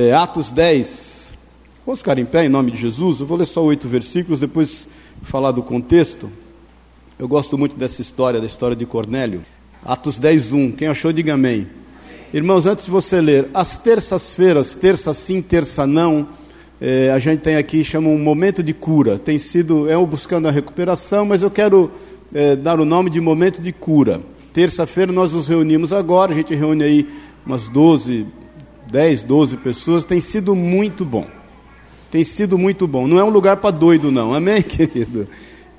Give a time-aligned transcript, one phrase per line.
[0.00, 1.32] É, Atos 10.
[1.84, 3.18] Vamos ficar em pé em nome de Jesus?
[3.18, 4.86] Eu vou ler só oito versículos, depois
[5.24, 6.30] falar do contexto.
[7.18, 9.42] Eu gosto muito dessa história, da história de Cornélio.
[9.84, 10.70] Atos 10, 1.
[10.70, 11.66] Quem achou, diga amém.
[12.32, 16.28] Irmãos, antes de você ler, as terças-feiras, terça sim, terça não,
[16.80, 19.18] é, a gente tem aqui, chama um momento de cura.
[19.18, 21.90] Tem sido, é um buscando a recuperação, mas eu quero
[22.32, 24.20] é, dar o nome de momento de cura.
[24.52, 27.08] Terça-feira nós nos reunimos agora, a gente reúne aí
[27.44, 28.37] umas 12,
[28.90, 31.26] 10, 12 pessoas, tem sido muito bom.
[32.10, 33.06] Tem sido muito bom.
[33.06, 35.28] Não é um lugar para doido, não, amém, querido?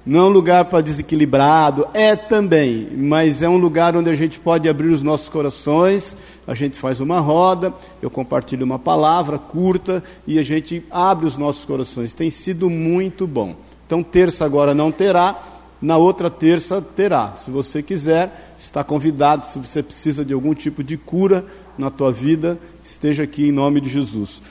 [0.05, 4.40] Não é um lugar para desequilibrado, é também, mas é um lugar onde a gente
[4.40, 6.16] pode abrir os nossos corações,
[6.48, 11.38] a gente faz uma roda, eu compartilho uma palavra curta e a gente abre os
[11.38, 12.13] nossos corações.
[12.13, 13.55] Tem sido muito bom.
[13.85, 17.34] Então, terça agora não terá, na outra terça terá.
[17.36, 19.46] Se você quiser, está convidado.
[19.46, 21.46] Se você precisa de algum tipo de cura
[21.77, 24.41] na tua vida, esteja aqui em nome de Jesus.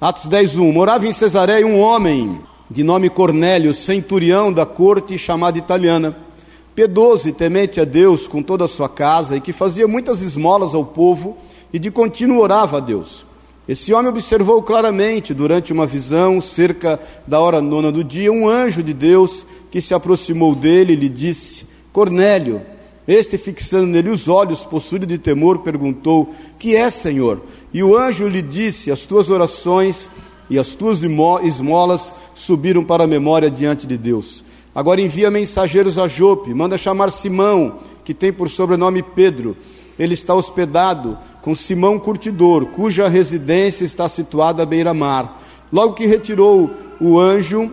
[0.00, 0.72] Atos 10, 1.
[0.72, 6.16] Morava em Cesareia um homem de nome Cornélio, centurião da corte chamada italiana,
[6.74, 10.74] piedoso e temente a Deus com toda a sua casa e que fazia muitas esmolas
[10.74, 11.36] ao povo
[11.72, 13.26] e de contínuo orava a Deus.
[13.68, 18.82] Esse homem observou claramente, durante uma visão, cerca da hora nona do dia, um anjo
[18.82, 22.60] de Deus que se aproximou dele e lhe disse: Cornélio.
[23.08, 27.42] Este, fixando nele os olhos, possuído de temor, perguntou: Que é, Senhor?
[27.72, 30.10] E o anjo lhe disse: As tuas orações
[30.48, 31.00] e as tuas
[31.42, 34.44] esmolas subiram para a memória diante de Deus.
[34.74, 39.56] Agora envia mensageiros a Jope, manda chamar Simão, que tem por sobrenome Pedro.
[39.98, 45.40] Ele está hospedado com Simão Curtidor, cuja residência está situada à beira-mar.
[45.72, 47.70] Logo que retirou o anjo,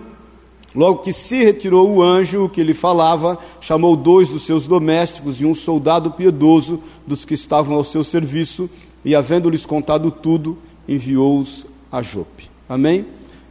[0.77, 5.45] logo que se retirou o anjo que lhe falava, chamou dois dos seus domésticos e
[5.45, 8.69] um soldado piedoso dos que estavam ao seu serviço,
[9.03, 10.55] e havendo-lhes contado tudo,
[10.87, 12.47] enviou-os a Jope.
[12.69, 13.07] Amém?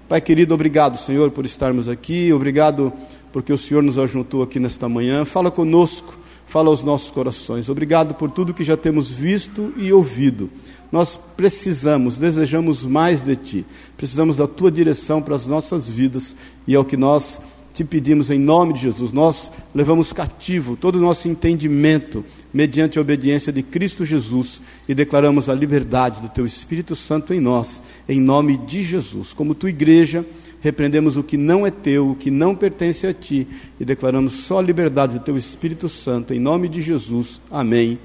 [0.09, 2.93] Pai querido, obrigado, Senhor, por estarmos aqui, obrigado
[3.33, 5.25] porque o Senhor nos ajuntou aqui nesta manhã.
[5.25, 6.17] Fala conosco,
[6.47, 7.69] fala aos nossos corações.
[7.69, 10.49] Obrigado por tudo que já temos visto e ouvido.
[10.91, 13.67] Nós precisamos, desejamos mais de Ti,
[13.97, 16.37] precisamos da Tua direção para as nossas vidas
[16.67, 17.41] e é o que nós
[17.75, 19.13] te pedimos em nome de Jesus.
[19.13, 25.51] Nós levamos cativo todo o nosso entendimento mediante a obediência de Cristo Jesus e declaramos
[25.51, 29.35] a liberdade do Teu Espírito Santo em nós, em nome de Jesus.
[29.35, 30.25] Como tua igreja,
[30.63, 33.47] repreendemos o que não é teu, o que não pertence a ti
[33.79, 37.43] e declaramos só a liberdade do Teu Espírito Santo, em nome de Jesus.
[37.51, 37.99] Amém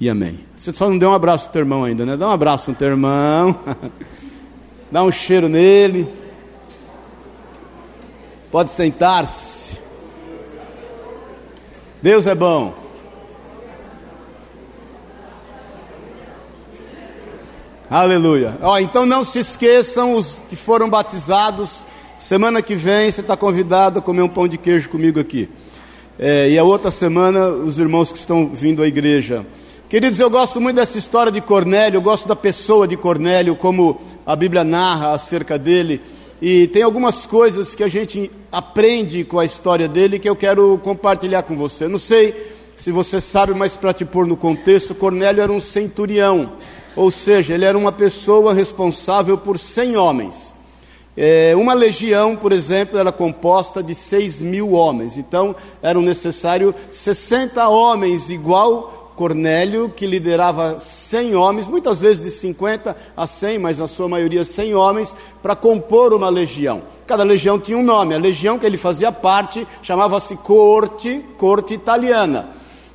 [0.00, 0.40] e amém.
[0.56, 2.16] Você só não deu um abraço no teu irmão ainda, né?
[2.16, 3.54] Dá um abraço no teu irmão,
[4.90, 6.08] dá um cheiro nele.
[8.50, 9.78] Pode sentar-se.
[12.02, 12.74] Deus é bom.
[17.90, 18.56] Aleluia.
[18.62, 21.84] Ó, então não se esqueçam os que foram batizados.
[22.18, 25.48] Semana que vem você está convidado a comer um pão de queijo comigo aqui.
[26.18, 29.44] É, e a outra semana os irmãos que estão vindo à igreja.
[29.90, 34.00] Queridos, eu gosto muito dessa história de Cornélio, eu gosto da pessoa de Cornélio, como
[34.24, 36.00] a Bíblia narra acerca dele.
[36.40, 40.78] E tem algumas coisas que a gente aprende com a história dele que eu quero
[40.80, 41.88] compartilhar com você.
[41.88, 42.32] não sei
[42.76, 46.52] se você sabe, mas para te pôr no contexto, Cornélio era um centurião.
[46.94, 50.54] Ou seja, ele era uma pessoa responsável por 100 homens.
[51.16, 55.16] É, uma legião, por exemplo, era composta de 6 mil homens.
[55.16, 55.52] Então,
[55.82, 63.26] eram necessários 60 homens, igual Cornélio, que liderava 100 homens, muitas vezes de 50 a
[63.26, 66.80] 100, mas na sua maioria 100 homens, para compor uma legião.
[67.06, 68.14] Cada legião tinha um nome.
[68.14, 72.48] A legião que ele fazia parte chamava-se Corte, Corte Italiana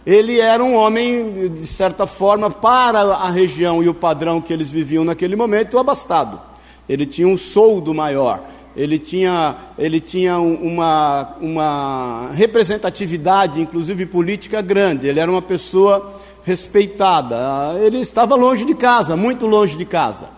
[0.04, 4.70] ele era um homem, de certa forma, para a região e o padrão que eles
[4.70, 6.40] viviam naquele momento, abastado.
[6.88, 8.44] Ele tinha um soldo maior,
[8.76, 15.08] ele tinha, ele tinha uma, uma representatividade, inclusive política, grande.
[15.08, 16.14] Ele era uma pessoa
[16.46, 17.76] respeitada.
[17.84, 20.30] Ele estava longe de casa, muito longe de casa.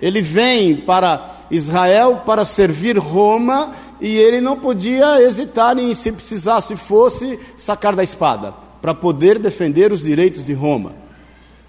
[0.00, 6.76] Ele vem para Israel para servir Roma e ele não podia hesitar em, se precisasse
[6.76, 10.92] fosse, sacar da espada para poder defender os direitos de Roma.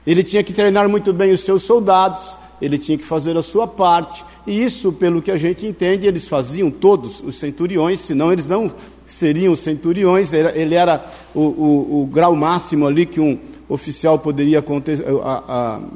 [0.06, 3.66] Ele tinha que treinar muito bem os seus soldados, ele tinha que fazer a sua
[3.66, 8.48] parte, e isso, pelo que a gente entende, eles faziam todos os centuriões, senão eles
[8.48, 8.72] não
[9.08, 14.64] seriam centuriões, ele era o, o, o grau máximo ali que um oficial poderia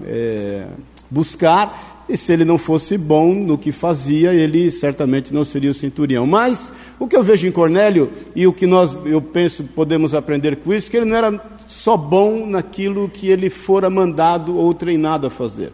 [0.06, 0.66] é,
[1.10, 5.76] buscar, e se ele não fosse bom no que fazia, ele certamente não seria o
[5.76, 6.26] centurião.
[6.26, 10.56] Mas o que eu vejo em Cornélio e o que nós, eu penso, podemos aprender
[10.56, 15.28] com isso, que ele não era só bom naquilo que ele fora mandado ou treinado
[15.28, 15.72] a fazer.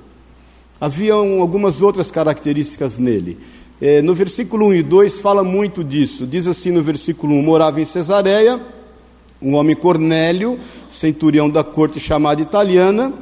[0.80, 3.38] Haviam algumas outras características nele.
[3.80, 6.28] É, no versículo 1 e 2 fala muito disso.
[6.28, 8.60] Diz assim no versículo 1: morava em Cesareia,
[9.46, 10.60] um homem Cornélio,
[10.90, 13.14] centurião da corte chamada italiana,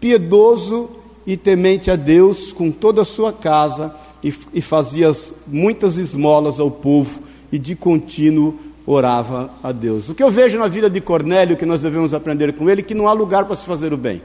[0.00, 0.88] piedoso
[1.26, 3.94] e temente a Deus com toda a sua casa,
[4.24, 5.14] e, e fazia
[5.46, 7.20] muitas esmolas ao povo,
[7.52, 10.08] e de contínuo orava a Deus.
[10.08, 12.94] O que eu vejo na vida de Cornélio, que nós devemos aprender com ele, que
[12.94, 14.22] não há lugar para se fazer o bem.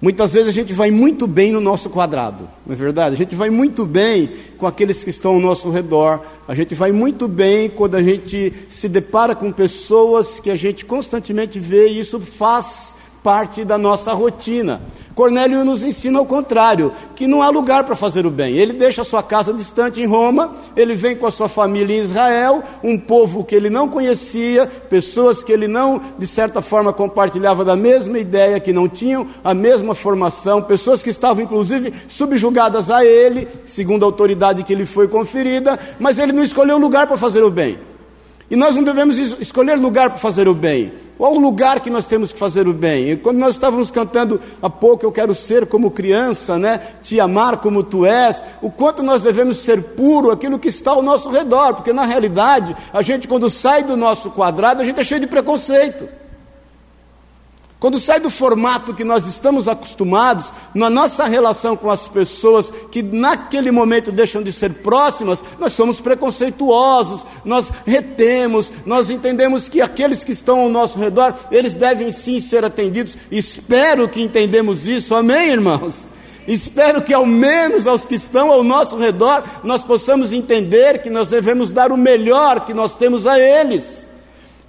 [0.00, 3.16] Muitas vezes a gente vai muito bem no nosso quadrado, não é verdade?
[3.16, 6.92] A gente vai muito bem com aqueles que estão ao nosso redor, a gente vai
[6.92, 11.98] muito bem quando a gente se depara com pessoas que a gente constantemente vê e
[11.98, 14.80] isso faz parte da nossa rotina.
[15.18, 18.56] Cornélio nos ensina ao contrário, que não há lugar para fazer o bem.
[18.56, 21.98] Ele deixa a sua casa distante em Roma, ele vem com a sua família em
[21.98, 27.64] Israel, um povo que ele não conhecia, pessoas que ele não, de certa forma, compartilhava
[27.64, 33.04] da mesma ideia, que não tinham a mesma formação, pessoas que estavam, inclusive, subjugadas a
[33.04, 37.42] ele, segundo a autoridade que lhe foi conferida, mas ele não escolheu lugar para fazer
[37.42, 37.87] o bem.
[38.50, 40.92] E nós não devemos escolher lugar para fazer o bem.
[41.18, 43.10] Qual o lugar que nós temos que fazer o bem?
[43.10, 46.80] E quando nós estávamos cantando há pouco, eu quero ser como criança, né?
[47.02, 48.42] Te amar como tu és.
[48.62, 52.74] O quanto nós devemos ser puro aquilo que está ao nosso redor, porque na realidade,
[52.92, 56.08] a gente quando sai do nosso quadrado, a gente é cheio de preconceito.
[57.80, 63.02] Quando sai do formato que nós estamos acostumados, na nossa relação com as pessoas que
[63.02, 70.24] naquele momento deixam de ser próximas, nós somos preconceituosos, nós retemos, nós entendemos que aqueles
[70.24, 73.16] que estão ao nosso redor, eles devem sim ser atendidos.
[73.30, 76.08] Espero que entendemos isso, amém, irmãos?
[76.48, 81.28] Espero que ao menos aos que estão ao nosso redor, nós possamos entender que nós
[81.28, 84.07] devemos dar o melhor que nós temos a eles.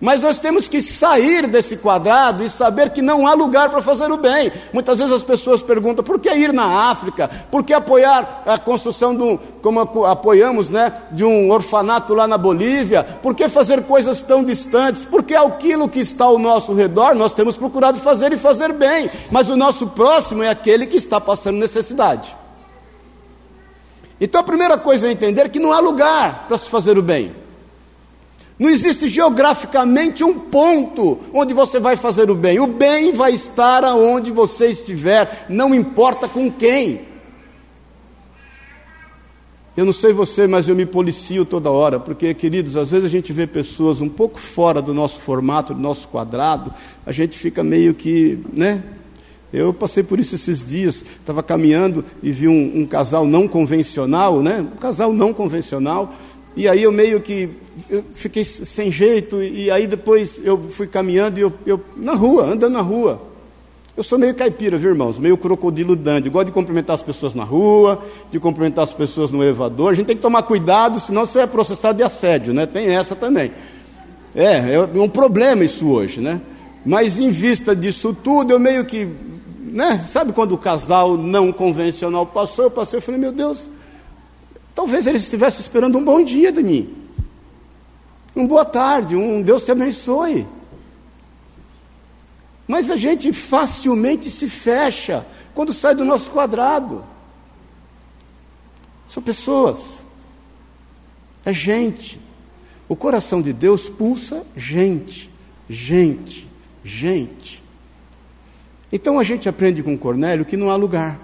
[0.01, 4.09] Mas nós temos que sair desse quadrado e saber que não há lugar para fazer
[4.09, 4.49] o bem.
[4.71, 7.29] Muitas vezes as pessoas perguntam: por que ir na África?
[7.51, 12.37] Por que apoiar a construção de um, como apoiamos, né, de um orfanato lá na
[12.37, 13.03] Bolívia?
[13.03, 15.03] Por que fazer coisas tão distantes?
[15.03, 19.09] Porque aquilo que está ao nosso redor nós temos procurado fazer e fazer bem.
[19.29, 22.33] Mas o nosso próximo é aquele que está passando necessidade.
[24.21, 27.38] Então a primeira coisa é entender que não há lugar para se fazer o bem.
[28.59, 32.59] Não existe geograficamente um ponto onde você vai fazer o bem.
[32.59, 37.07] O bem vai estar aonde você estiver, não importa com quem.
[39.77, 43.09] Eu não sei você, mas eu me policio toda hora, porque, queridos, às vezes a
[43.09, 46.73] gente vê pessoas um pouco fora do nosso formato, do nosso quadrado,
[47.05, 48.83] a gente fica meio que, né?
[49.53, 54.41] Eu passei por isso esses dias, estava caminhando e vi um, um casal não convencional,
[54.41, 54.59] né?
[54.59, 56.13] Um casal não convencional,
[56.55, 57.49] e aí eu meio que
[57.89, 62.45] eu fiquei sem jeito, e aí depois eu fui caminhando e eu, eu na rua,
[62.45, 63.29] andando na rua.
[63.95, 65.17] Eu sou meio caipira, viu, irmãos?
[65.17, 66.29] Meio crocodilo dandy.
[66.29, 68.01] Gosto de cumprimentar as pessoas na rua,
[68.31, 69.91] de cumprimentar as pessoas no elevador.
[69.91, 72.65] A gente tem que tomar cuidado, senão você é processado de assédio, né?
[72.65, 73.51] Tem essa também.
[74.33, 76.39] É, é um problema isso hoje, né?
[76.85, 79.05] Mas em vista disso tudo, eu meio que,
[79.59, 80.05] né?
[80.07, 83.67] Sabe quando o casal não convencional passou, eu passei, eu falei, meu Deus,
[84.79, 86.95] talvez eles estivessem esperando um bom dia de mim.
[88.33, 90.47] Um boa tarde, um Deus te abençoe.
[92.65, 97.03] Mas a gente facilmente se fecha quando sai do nosso quadrado.
[99.05, 100.01] São pessoas,
[101.43, 102.17] é gente.
[102.87, 105.29] O coração de Deus pulsa gente,
[105.67, 106.47] gente,
[106.85, 107.61] gente.
[108.89, 111.19] Então a gente aprende com Cornélio que não há lugar.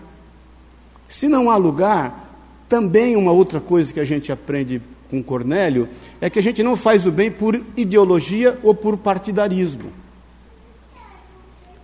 [1.08, 2.25] Se não há lugar,
[2.68, 5.88] também uma outra coisa que a gente aprende com Cornélio
[6.20, 9.92] é que a gente não faz o bem por ideologia ou por partidarismo.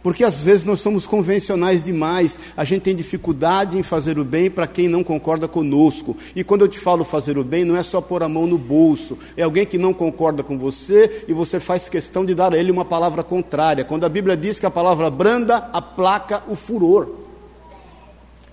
[0.03, 4.50] Porque às vezes nós somos convencionais demais, a gente tem dificuldade em fazer o bem
[4.50, 6.17] para quem não concorda conosco.
[6.35, 8.57] E quando eu te falo fazer o bem, não é só pôr a mão no
[8.57, 12.57] bolso, é alguém que não concorda com você e você faz questão de dar a
[12.57, 13.85] ele uma palavra contrária.
[13.85, 17.20] Quando a Bíblia diz que a palavra branda aplaca o furor.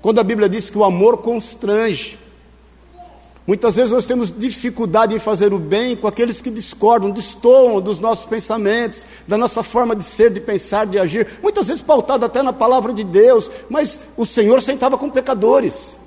[0.09, 2.19] Quando a Bíblia diz que o amor constrange.
[3.47, 8.01] Muitas vezes nós temos dificuldade em fazer o bem com aqueles que discordam, destoam dos
[8.01, 12.43] nossos pensamentos, da nossa forma de ser, de pensar, de agir, muitas vezes pautado até
[12.43, 15.99] na palavra de Deus, mas o Senhor sentava com pecadores.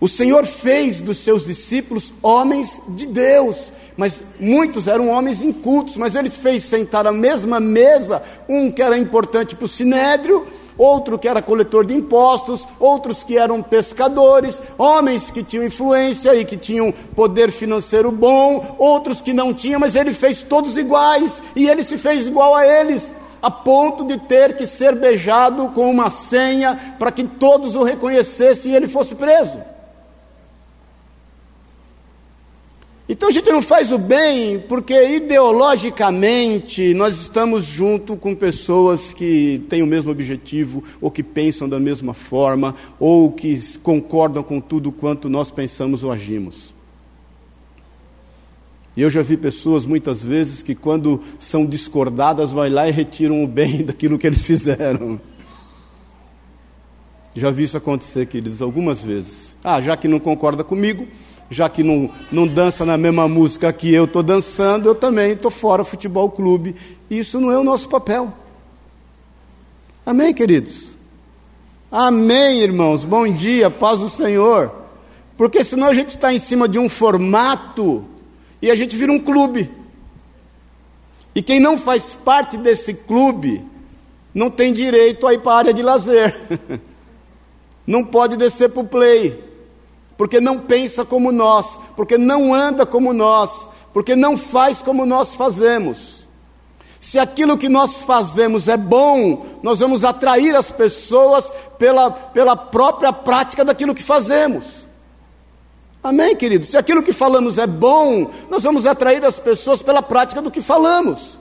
[0.00, 6.14] O Senhor fez dos seus discípulos homens de Deus, mas muitos eram homens incultos, mas
[6.14, 10.46] ele fez sentar à mesma mesa um que era importante para o sinédrio
[10.78, 16.44] outro que era coletor de impostos, outros que eram pescadores, homens que tinham influência e
[16.44, 21.68] que tinham poder financeiro bom, outros que não tinham, mas ele fez todos iguais e
[21.68, 23.02] ele se fez igual a eles.
[23.40, 28.72] a ponto de ter que ser beijado com uma senha para que todos o reconhecessem
[28.72, 29.56] e ele fosse preso.
[33.08, 39.64] Então a gente não faz o bem porque ideologicamente nós estamos junto com pessoas que
[39.70, 44.92] têm o mesmo objetivo, ou que pensam da mesma forma, ou que concordam com tudo
[44.92, 46.74] quanto nós pensamos ou agimos.
[48.94, 53.42] E eu já vi pessoas muitas vezes que quando são discordadas, vai lá e retiram
[53.42, 55.18] o bem daquilo que eles fizeram.
[57.34, 59.54] Já vi isso acontecer, queridos, algumas vezes.
[59.64, 61.06] Ah, já que não concorda comigo,
[61.50, 65.50] já que não, não dança na mesma música que eu estou dançando, eu também estou
[65.50, 66.76] fora do futebol clube.
[67.10, 68.32] Isso não é o nosso papel.
[70.04, 70.90] Amém, queridos?
[71.90, 73.04] Amém, irmãos.
[73.04, 74.70] Bom dia, paz do Senhor.
[75.36, 78.04] Porque senão a gente está em cima de um formato
[78.60, 79.70] e a gente vira um clube.
[81.34, 83.64] E quem não faz parte desse clube
[84.34, 86.36] não tem direito a ir para a área de lazer.
[87.86, 89.47] não pode descer para o play
[90.18, 95.36] porque não pensa como nós, porque não anda como nós, porque não faz como nós
[95.36, 96.26] fazemos.
[96.98, 101.48] Se aquilo que nós fazemos é bom, nós vamos atrair as pessoas
[101.78, 104.88] pela, pela própria prática daquilo que fazemos.
[106.02, 106.66] Amém, querido?
[106.66, 110.60] Se aquilo que falamos é bom, nós vamos atrair as pessoas pela prática do que
[110.60, 111.38] falamos.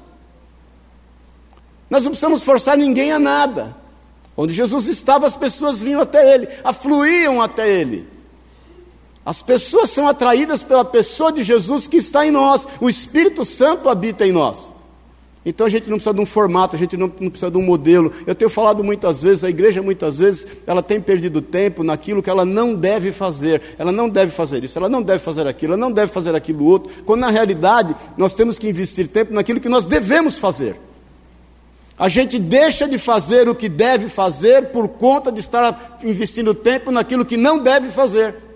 [1.90, 3.76] Nós não precisamos forçar ninguém a nada.
[4.36, 8.17] Onde Jesus estava, as pessoas vinham até ele, afluíam até ele.
[9.28, 13.90] As pessoas são atraídas pela pessoa de Jesus que está em nós, o Espírito Santo
[13.90, 14.72] habita em nós.
[15.46, 17.62] Então a gente não precisa de um formato, a gente não, não, precisa de um
[17.62, 18.14] modelo.
[18.26, 22.30] Eu tenho falado muitas vezes, a igreja muitas vezes, ela tem perdido tempo naquilo que
[22.30, 23.62] ela não deve fazer.
[23.78, 26.64] Ela não deve fazer isso, ela não deve fazer aquilo, ela não deve fazer aquilo
[26.64, 26.90] outro.
[27.04, 30.80] Quando na realidade nós temos que investir tempo naquilo que nós devemos fazer.
[32.00, 36.92] A gente deixa de fazer o que deve fazer por conta de estar investindo tempo
[36.92, 38.47] naquilo que não deve fazer.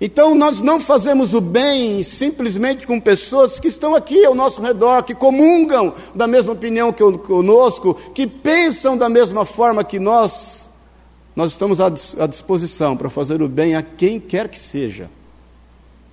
[0.00, 5.02] Então nós não fazemos o bem simplesmente com pessoas que estão aqui ao nosso redor,
[5.02, 10.66] que comungam da mesma opinião que conosco, que pensam da mesma forma que nós.
[11.34, 11.88] Nós estamos à
[12.26, 15.10] disposição para fazer o bem a quem quer que seja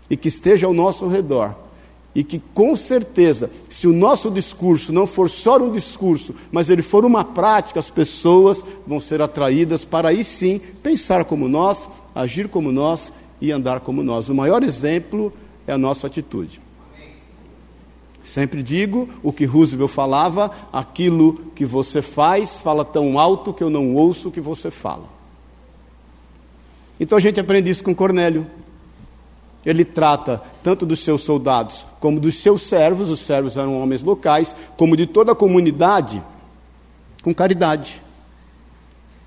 [0.09, 1.55] e que esteja ao nosso redor.
[2.15, 6.83] E que com certeza, se o nosso discurso não for só um discurso, mas ele
[6.83, 12.47] for uma prática, as pessoas vão ser atraídas para aí sim pensar como nós, agir
[12.47, 13.11] como nós
[13.43, 14.29] e andar como nós.
[14.29, 15.33] O maior exemplo
[15.67, 16.61] é a nossa atitude.
[18.23, 23.69] Sempre digo o que Roosevelt falava: aquilo que você faz fala tão alto que eu
[23.69, 25.11] não ouço o que você fala.
[26.97, 28.47] Então a gente aprende isso com Cornélio.
[29.65, 34.55] Ele trata tanto dos seus soldados como dos seus servos, os servos eram homens locais,
[34.77, 36.21] como de toda a comunidade,
[37.21, 38.01] com caridade.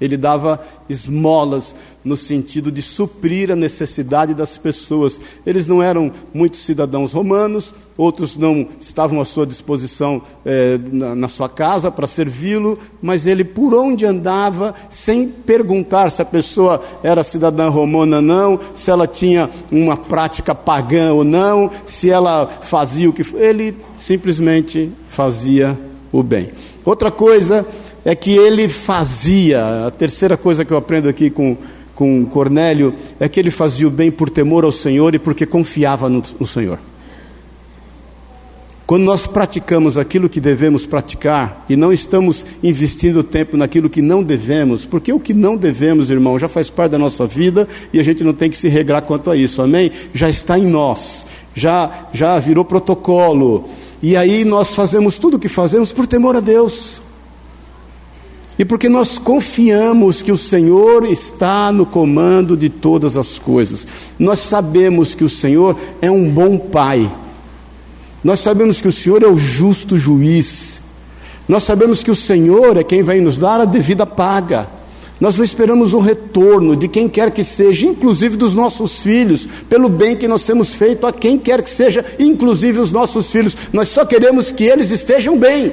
[0.01, 1.75] Ele dava esmolas
[2.05, 5.21] no sentido de suprir a necessidade das pessoas.
[5.45, 11.29] Eles não eram muitos cidadãos romanos, outros não estavam à sua disposição eh, na, na,
[11.29, 17.25] sua casa para servi-lo, mas ele por onde andava, sem perguntar se a pessoa era
[17.25, 23.11] cidadã romana ou não, se ela tinha uma prática pagã ou não, se ela fazia
[23.11, 23.27] o que.
[23.37, 25.77] Ele simplesmente fazia
[26.13, 26.51] o bem.
[26.85, 27.67] Outra coisa
[28.07, 31.57] é que ele fazia, a terceira coisa que eu aprendo aqui com,
[31.93, 36.09] com Cornélio, é que ele fazia o bem por temor ao Senhor e porque confiava
[36.09, 36.79] no, no Senhor.
[38.87, 44.23] Quando nós praticamos aquilo que devemos praticar e não estamos investindo tempo naquilo que não
[44.23, 48.05] devemos, porque o que não devemos, irmão, já faz parte da nossa vida e a
[48.05, 49.91] gente não tem que se regrar quanto a isso, amém?
[50.15, 53.65] Já está em nós, já, já virou protocolo,
[54.01, 57.05] e aí nós fazemos tudo o que fazemos por temor a Deus.
[58.59, 63.87] E porque nós confiamos que o Senhor está no comando de todas as coisas.
[64.19, 67.13] Nós sabemos que o Senhor é um bom Pai.
[68.25, 70.81] Nós sabemos que o Senhor é o justo juiz.
[71.47, 74.67] Nós sabemos que o Senhor é quem vai nos dar a devida paga.
[75.21, 79.89] Nós não esperamos um retorno de quem quer que seja, inclusive dos nossos filhos, pelo
[79.89, 83.57] bem que nós temos feito a quem quer que seja, inclusive os nossos filhos.
[83.73, 85.73] Nós só queremos que eles estejam bem.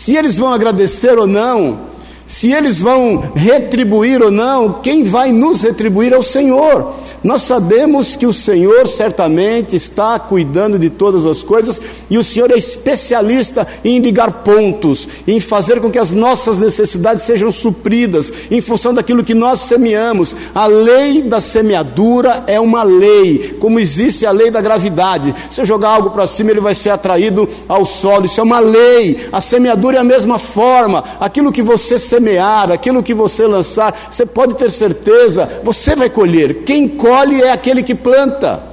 [0.00, 1.78] Se eles vão agradecer ou não,
[2.26, 6.94] se eles vão retribuir ou não, quem vai nos retribuir é o Senhor.
[7.22, 12.50] Nós sabemos que o Senhor certamente está cuidando de todas as coisas e o Senhor
[12.50, 18.62] é especialista em ligar pontos, em fazer com que as nossas necessidades sejam supridas em
[18.62, 20.34] função daquilo que nós semeamos.
[20.54, 25.34] A lei da semeadura é uma lei, como existe a lei da gravidade.
[25.50, 28.24] Se eu jogar algo para cima, ele vai ser atraído ao solo.
[28.24, 29.28] Isso é uma lei.
[29.30, 31.04] A semeadura é a mesma forma.
[31.20, 36.64] Aquilo que você semear, aquilo que você lançar, você pode ter certeza, você vai colher.
[36.64, 37.09] Quem colhe
[37.42, 38.70] é aquele que planta.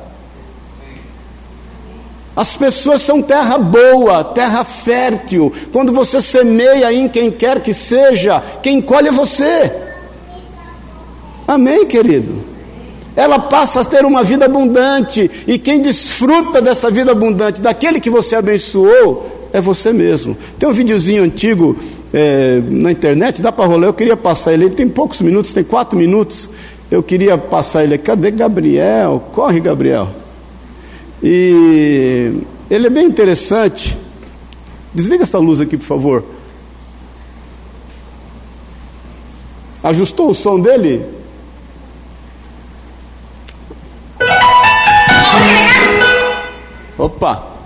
[2.35, 5.51] As pessoas são terra boa, terra fértil.
[5.73, 9.71] Quando você semeia em quem quer que seja, quem colhe é você.
[11.47, 12.43] Amém, querido?
[13.15, 18.11] Ela passa a ter uma vida abundante, e quem desfruta dessa vida abundante, daquele que
[18.11, 20.37] você abençoou, é você mesmo.
[20.59, 21.75] Tem um videozinho antigo
[22.13, 25.63] é, na internet, dá para rolar, eu queria passar ele, ele tem poucos minutos, tem
[25.63, 26.47] quatro minutos.
[26.89, 29.19] Eu queria passar ele, cadê Gabriel?
[29.33, 30.09] Corre, Gabriel.
[31.21, 33.97] E ele é bem interessante.
[34.93, 36.23] Desliga essa luz aqui, por favor.
[39.83, 41.05] Ajustou o som dele?
[46.97, 47.56] Opa!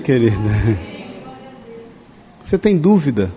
[0.00, 0.36] Querida?
[2.42, 3.30] Você tem dúvida?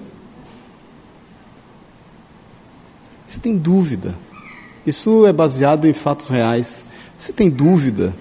[3.27, 4.15] Você tem dúvida?
[4.85, 6.85] Isso é baseado em fatos reais.
[7.19, 8.15] Você tem dúvida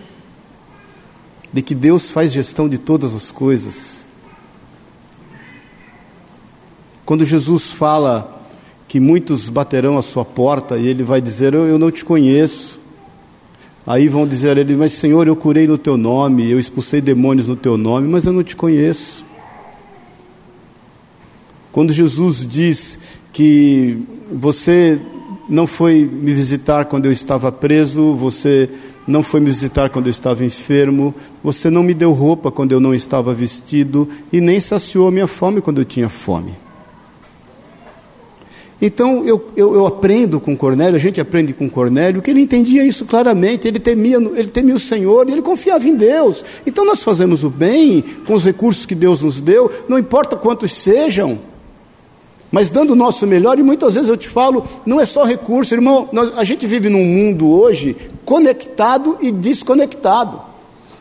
[1.52, 4.05] de que Deus faz gestão de todas as coisas?
[7.05, 8.42] Quando Jesus fala
[8.87, 12.81] que muitos baterão a sua porta e ele vai dizer: Eu, eu não te conheço.
[13.86, 17.48] Aí vão dizer a ele: Mas Senhor, eu curei no teu nome, eu expulsei demônios
[17.48, 19.24] no teu nome, mas eu não te conheço.
[21.72, 22.98] Quando Jesus diz
[23.32, 23.98] que
[24.30, 25.00] você
[25.48, 28.68] não foi me visitar quando eu estava preso, você
[29.06, 32.80] não foi me visitar quando eu estava enfermo, você não me deu roupa quando eu
[32.80, 36.52] não estava vestido e nem saciou a minha fome quando eu tinha fome.
[38.84, 42.84] Então eu, eu, eu, aprendo com Cornélio, a gente aprende com Cornélio, que ele entendia
[42.84, 46.44] isso claramente, ele temia, ele temia o Senhor e ele confiava em Deus.
[46.66, 50.72] Então nós fazemos o bem com os recursos que Deus nos deu, não importa quantos
[50.72, 51.38] sejam,
[52.50, 55.72] mas dando o nosso melhor, e muitas vezes eu te falo, não é só recurso,
[55.72, 60.42] irmão, nós, a gente vive num mundo hoje conectado e desconectado.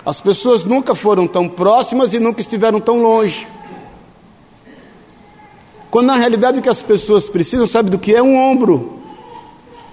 [0.05, 3.47] As pessoas nunca foram tão próximas e nunca estiveram tão longe.
[5.91, 8.23] Quando na realidade o que as pessoas precisam, sabe do que é?
[8.23, 8.97] Um ombro,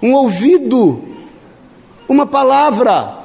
[0.01, 1.03] um ouvido,
[2.07, 3.17] uma palavra,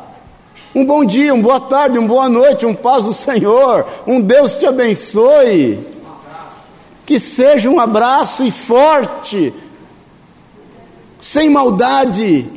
[0.74, 4.56] um bom dia, uma boa tarde, uma boa noite, um paz do Senhor, um Deus
[4.56, 5.86] te abençoe.
[7.06, 9.54] Que seja um abraço e forte,
[11.20, 12.50] sem maldade,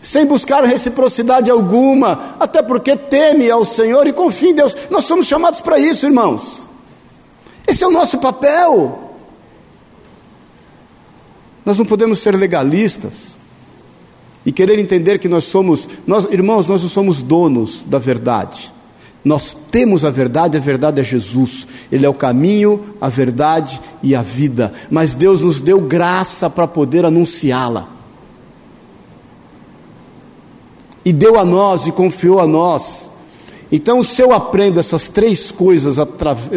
[0.00, 4.76] sem buscar reciprocidade alguma, até porque teme ao Senhor e confia em Deus.
[4.88, 6.69] Nós somos chamados para isso, irmãos.
[7.70, 9.12] Esse é o nosso papel.
[11.64, 13.36] Nós não podemos ser legalistas
[14.44, 18.72] e querer entender que nós somos, nós, irmãos, nós não somos donos da verdade.
[19.24, 21.68] Nós temos a verdade, a verdade é Jesus.
[21.92, 24.72] Ele é o caminho, a verdade e a vida.
[24.90, 27.88] Mas Deus nos deu graça para poder anunciá-la.
[31.04, 33.09] E deu a nós e confiou a nós
[33.72, 35.96] então, se eu aprendo essas três coisas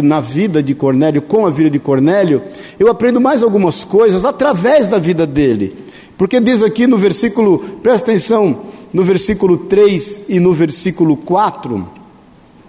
[0.02, 2.42] na vida de Cornélio, com a vida de Cornélio,
[2.80, 5.76] eu aprendo mais algumas coisas através da vida dele.
[6.18, 11.88] Porque diz aqui no versículo, presta atenção, no versículo 3 e no versículo 4,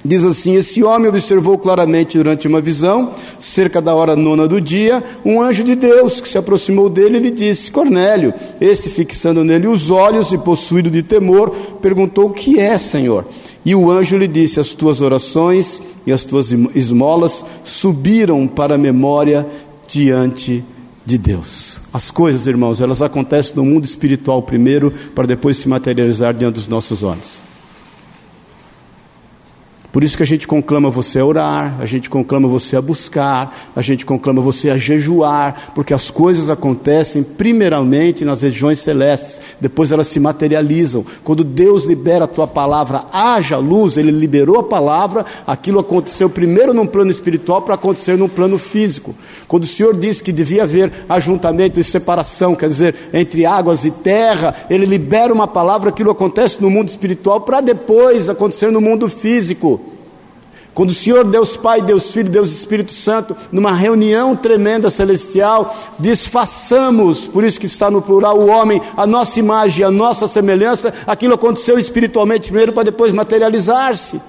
[0.05, 5.03] diz assim: Esse homem observou claramente durante uma visão, cerca da hora nona do dia,
[5.25, 9.69] um anjo de Deus que se aproximou dele e lhe disse: Cornélio, este fixando nele
[9.69, 13.25] os olhos e possuído de temor, perguntou: O que é, Senhor?
[13.65, 18.79] E o anjo lhe disse: As tuas orações e as tuas esmolas subiram para a
[18.79, 19.47] memória
[19.89, 20.63] diante
[21.05, 21.81] de Deus.
[21.93, 26.69] As coisas, irmãos, elas acontecem no mundo espiritual primeiro, para depois se materializar diante dos
[26.69, 27.54] nossos olhos.
[29.95, 33.71] Por isso que a gente conclama você a orar, a gente conclama você a buscar,
[33.77, 39.93] a gente conclama você a jejuar, porque as coisas acontecem primeiramente nas regiões celestes, depois
[39.93, 41.07] elas se materializam.
[41.23, 46.75] Quando Deus libera a tua palavra, haja luz, Ele liberou a palavra, aquilo aconteceu primeiro
[46.75, 49.15] num plano espiritual para acontecer num plano físico.
[49.47, 53.93] Quando o Senhor disse que devia haver ajuntamento e separação, quer dizer, entre águas e
[53.93, 59.09] terra, Ele libera uma palavra, aquilo acontece no mundo espiritual para depois acontecer no mundo
[59.09, 59.84] físico.
[60.75, 66.27] Quando o Senhor, Deus Pai, Deus Filho, Deus Espírito Santo, numa reunião tremenda celestial, diz:
[66.27, 70.93] façamos, por isso que está no plural, o homem, a nossa imagem, a nossa semelhança,
[71.07, 74.21] aquilo aconteceu espiritualmente primeiro para depois materializar-se.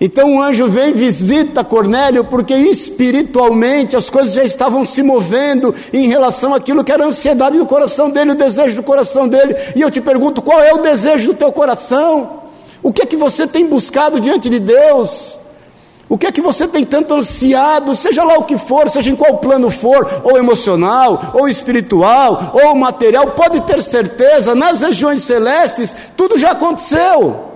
[0.00, 6.08] Então o anjo vem, visita Cornélio, porque espiritualmente as coisas já estavam se movendo em
[6.08, 9.54] relação àquilo que era a ansiedade do coração dele, o desejo do coração dele.
[9.76, 12.41] E eu te pergunto: qual é o desejo do teu coração?
[12.82, 15.38] O que é que você tem buscado diante de Deus?
[16.08, 19.16] O que é que você tem tanto ansiado, seja lá o que for, seja em
[19.16, 25.94] qual plano for, ou emocional, ou espiritual, ou material, pode ter certeza, nas regiões celestes,
[26.16, 27.51] tudo já aconteceu.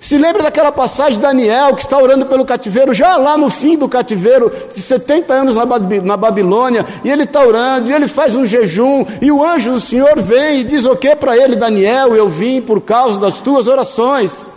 [0.00, 3.76] Se lembra daquela passagem de Daniel que está orando pelo cativeiro, já lá no fim
[3.76, 5.54] do cativeiro, de 70 anos
[6.02, 9.80] na Babilônia, e ele está orando, e ele faz um jejum, e o anjo do
[9.80, 12.16] Senhor vem e diz o que para ele, Daniel?
[12.16, 14.48] Eu vim por causa das tuas orações.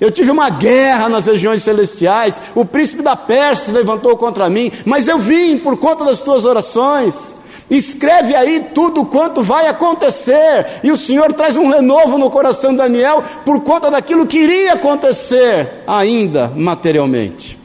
[0.00, 4.72] Eu tive uma guerra nas regiões celestiais, o príncipe da Pérsia se levantou contra mim,
[4.84, 7.36] mas eu vim por conta das tuas orações.
[7.76, 12.76] Escreve aí tudo quanto vai acontecer, e o Senhor traz um renovo no coração de
[12.76, 17.58] Daniel por conta daquilo que iria acontecer ainda materialmente.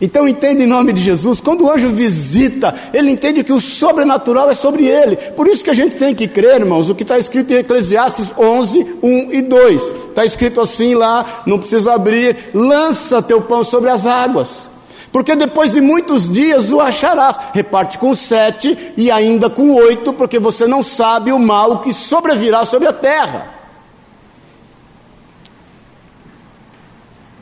[0.00, 4.50] Então entende em nome de Jesus, quando o anjo visita, ele entende que o sobrenatural
[4.50, 5.14] é sobre ele.
[5.16, 8.32] Por isso que a gente tem que crer, irmãos, o que está escrito em Eclesiastes
[8.36, 9.82] 11, 1 e 2.
[10.08, 14.67] Está escrito assim lá, não precisa abrir: lança teu pão sobre as águas
[15.12, 17.36] porque depois de muitos dias o acharás.
[17.54, 22.64] Reparte com sete e ainda com oito, porque você não sabe o mal que sobrevirá
[22.64, 23.54] sobre a terra.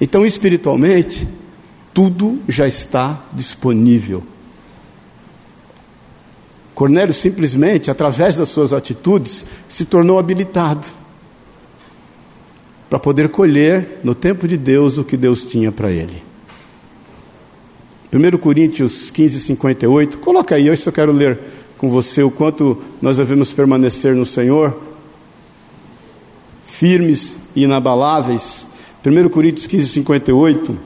[0.01, 1.27] Então, espiritualmente,
[1.93, 4.23] tudo já está disponível.
[6.75, 10.87] Cornélio simplesmente, através das suas atitudes, se tornou habilitado
[12.91, 16.23] para poder colher no tempo de Deus o que Deus tinha para ele.
[18.17, 20.19] 1 Coríntios 15, 58.
[20.19, 21.39] Coloca aí, eu quero ler
[21.77, 24.75] com você o quanto nós devemos permanecer no Senhor,
[26.65, 28.67] firmes e inabaláveis.
[29.05, 30.79] 1 Coríntios 15, 58.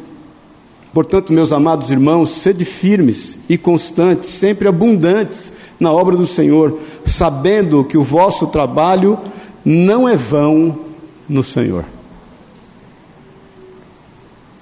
[0.93, 7.85] Portanto, meus amados irmãos, sede firmes e constantes, sempre abundantes na obra do Senhor, sabendo
[7.85, 9.17] que o vosso trabalho
[9.65, 10.81] não é vão
[11.29, 11.85] no Senhor.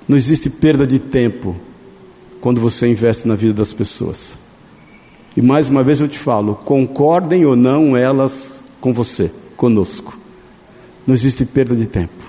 [0.07, 1.57] Não existe perda de tempo
[2.49, 4.39] quando você investe na vida das pessoas.
[5.37, 10.17] E mais uma vez eu te falo: concordem ou não elas com você, conosco.
[11.07, 12.25] Não existe perda de tempo.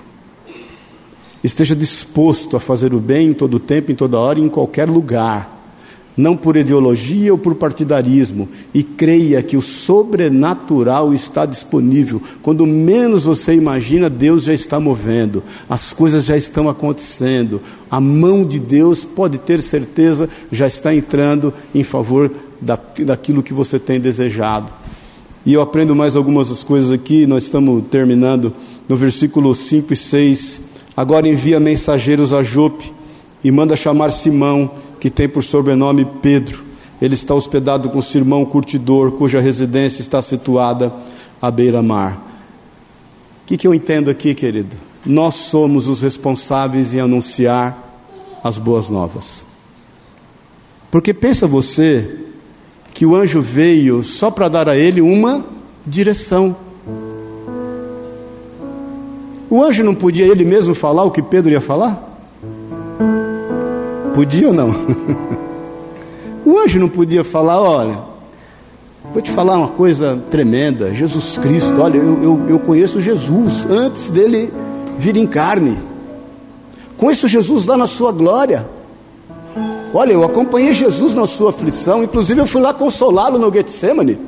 [1.42, 4.86] Esteja disposto a fazer o bem em todo tempo, em toda hora e em qualquer
[4.86, 5.59] lugar
[6.20, 12.22] não por ideologia ou por partidarismo, e creia que o sobrenatural está disponível.
[12.42, 18.44] Quando menos você imagina, Deus já está movendo, as coisas já estão acontecendo, a mão
[18.44, 22.30] de Deus, pode ter certeza, já está entrando em favor
[22.60, 24.70] da, daquilo que você tem desejado.
[25.44, 28.52] E eu aprendo mais algumas coisas aqui, nós estamos terminando
[28.86, 30.60] no versículo 5 e 6.
[30.94, 32.92] Agora envia mensageiros a Jope
[33.42, 36.62] e manda chamar Simão que tem por sobrenome Pedro.
[37.00, 40.92] Ele está hospedado com seu irmão curtidor, cuja residência está situada
[41.40, 42.18] à beira-mar.
[43.42, 44.76] O que, que eu entendo aqui, querido?
[45.04, 47.90] Nós somos os responsáveis em anunciar
[48.44, 49.44] as boas novas.
[50.90, 52.18] Porque pensa você
[52.92, 55.44] que o anjo veio só para dar a ele uma
[55.86, 56.54] direção.
[59.48, 62.09] O anjo não podia ele mesmo falar o que Pedro ia falar?
[64.14, 64.70] Podia ou não?
[66.44, 67.98] o anjo não podia falar: olha,
[69.12, 70.94] vou te falar uma coisa tremenda.
[70.94, 74.52] Jesus Cristo, olha, eu, eu, eu conheço Jesus antes dele
[74.98, 75.78] vir em carne.
[76.96, 78.66] Conheço Jesus lá na sua glória.
[79.92, 84.18] Olha, eu acompanhei Jesus na sua aflição, inclusive eu fui lá consolá-lo no Getsemane.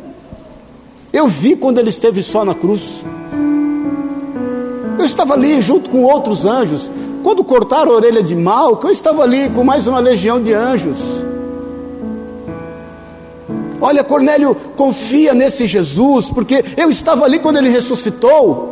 [1.12, 3.04] Eu vi quando ele esteve só na cruz.
[4.98, 6.90] Eu estava ali junto com outros anjos.
[7.22, 10.96] Quando cortaram a orelha de Malco, eu estava ali com mais uma legião de anjos.
[13.80, 18.70] Olha, Cornélio confia nesse Jesus, porque eu estava ali quando ele ressuscitou.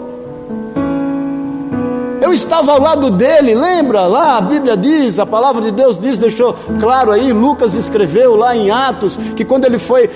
[2.20, 4.06] Eu estava ao lado dele, lembra?
[4.06, 8.54] Lá a Bíblia diz, a palavra de Deus diz, deixou claro aí, Lucas escreveu lá
[8.54, 10.08] em Atos, que quando ele foi,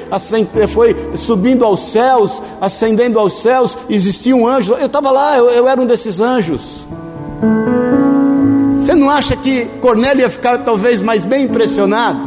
[0.72, 4.74] foi subindo aos céus, ascendendo aos céus, existia um anjo.
[4.74, 6.86] Eu estava lá, eu, eu era um desses anjos.
[8.84, 12.20] Você não acha que Cornélio ia ficar talvez mais bem impressionado?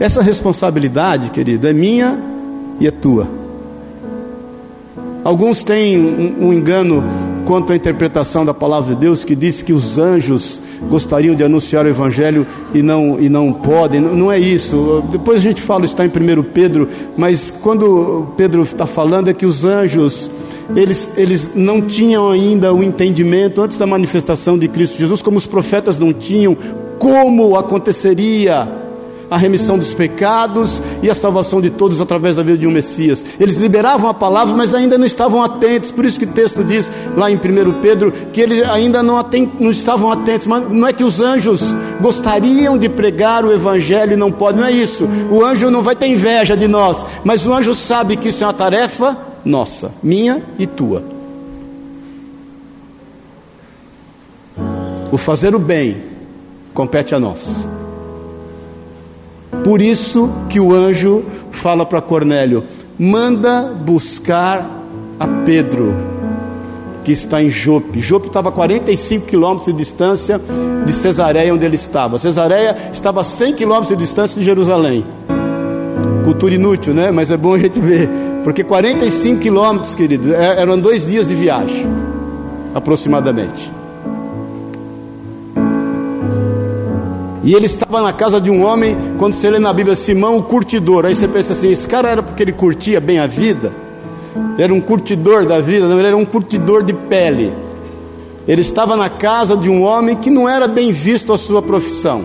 [0.00, 2.18] Essa responsabilidade, querido, é minha
[2.80, 3.28] e é tua.
[5.22, 7.04] Alguns têm um, um, engano
[7.44, 11.84] quanto à interpretação da palavra de Deus que diz que os anjos gostariam de anunciar
[11.84, 14.00] o evangelho e não, e não podem.
[14.00, 15.04] Não, não é isso.
[15.10, 16.88] Depois a gente fala, está em 1 Pedro,
[17.18, 20.30] mas quando Pedro está falando é que os anjos
[20.74, 25.46] eles, eles não tinham ainda o entendimento antes da manifestação de Cristo Jesus, como os
[25.46, 26.56] profetas não tinham,
[26.98, 28.86] como aconteceria
[29.30, 33.24] a remissão dos pecados e a salvação de todos através da vida de um Messias.
[33.38, 35.90] Eles liberavam a palavra, mas ainda não estavam atentos.
[35.90, 39.50] Por isso que o texto diz lá em 1 Pedro que eles ainda não, atent,
[39.60, 40.46] não estavam atentos.
[40.46, 41.62] Mas não é que os anjos
[42.00, 45.06] gostariam de pregar o evangelho e não podem, não é isso.
[45.30, 48.46] O anjo não vai ter inveja de nós, mas o anjo sabe que isso é
[48.46, 51.02] uma tarefa nossa, minha e tua.
[55.10, 55.96] O fazer o bem
[56.74, 57.66] compete a nós.
[59.64, 62.64] Por isso que o anjo fala para Cornélio:
[62.98, 64.68] manda buscar
[65.18, 65.94] a Pedro,
[67.02, 68.00] que está em Jope.
[68.00, 70.40] Jope estava a 45 quilômetros de distância
[70.84, 72.18] de Cesareia, onde ele estava.
[72.18, 75.04] Cesareia estava a 100 quilômetros de distância de Jerusalém.
[76.24, 77.10] Cultura inútil, né?
[77.10, 78.27] Mas é bom a gente ver.
[78.48, 81.86] Porque 45 quilômetros, querido, é, eram dois dias de viagem,
[82.74, 83.70] aproximadamente.
[87.44, 90.42] E ele estava na casa de um homem, quando você lê na Bíblia, Simão o
[90.42, 91.04] curtidor.
[91.04, 93.70] Aí você pensa assim: esse cara era porque ele curtia bem a vida?
[94.56, 95.86] Era um curtidor da vida?
[95.86, 97.52] Não, ele era um curtidor de pele.
[98.48, 102.24] Ele estava na casa de um homem que não era bem visto a sua profissão,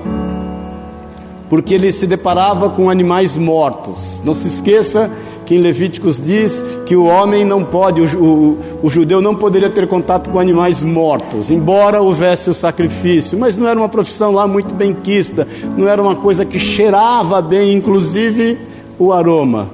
[1.49, 4.21] porque ele se deparava com animais mortos.
[4.23, 5.11] Não se esqueça
[5.45, 9.69] que em Levíticos diz que o homem não pode, o, o, o, judeu não poderia
[9.69, 14.47] ter contato com animais mortos, embora houvesse o sacrifício, mas não era uma profissão lá
[14.47, 18.57] muito bem quista, não era uma coisa que cheirava bem, inclusive
[18.97, 19.69] o aroma.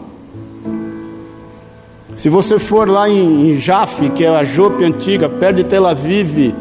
[2.16, 3.60] Se você for lá em, em
[4.14, 6.54] que é a Jope antiga, perto de Tel Aviv,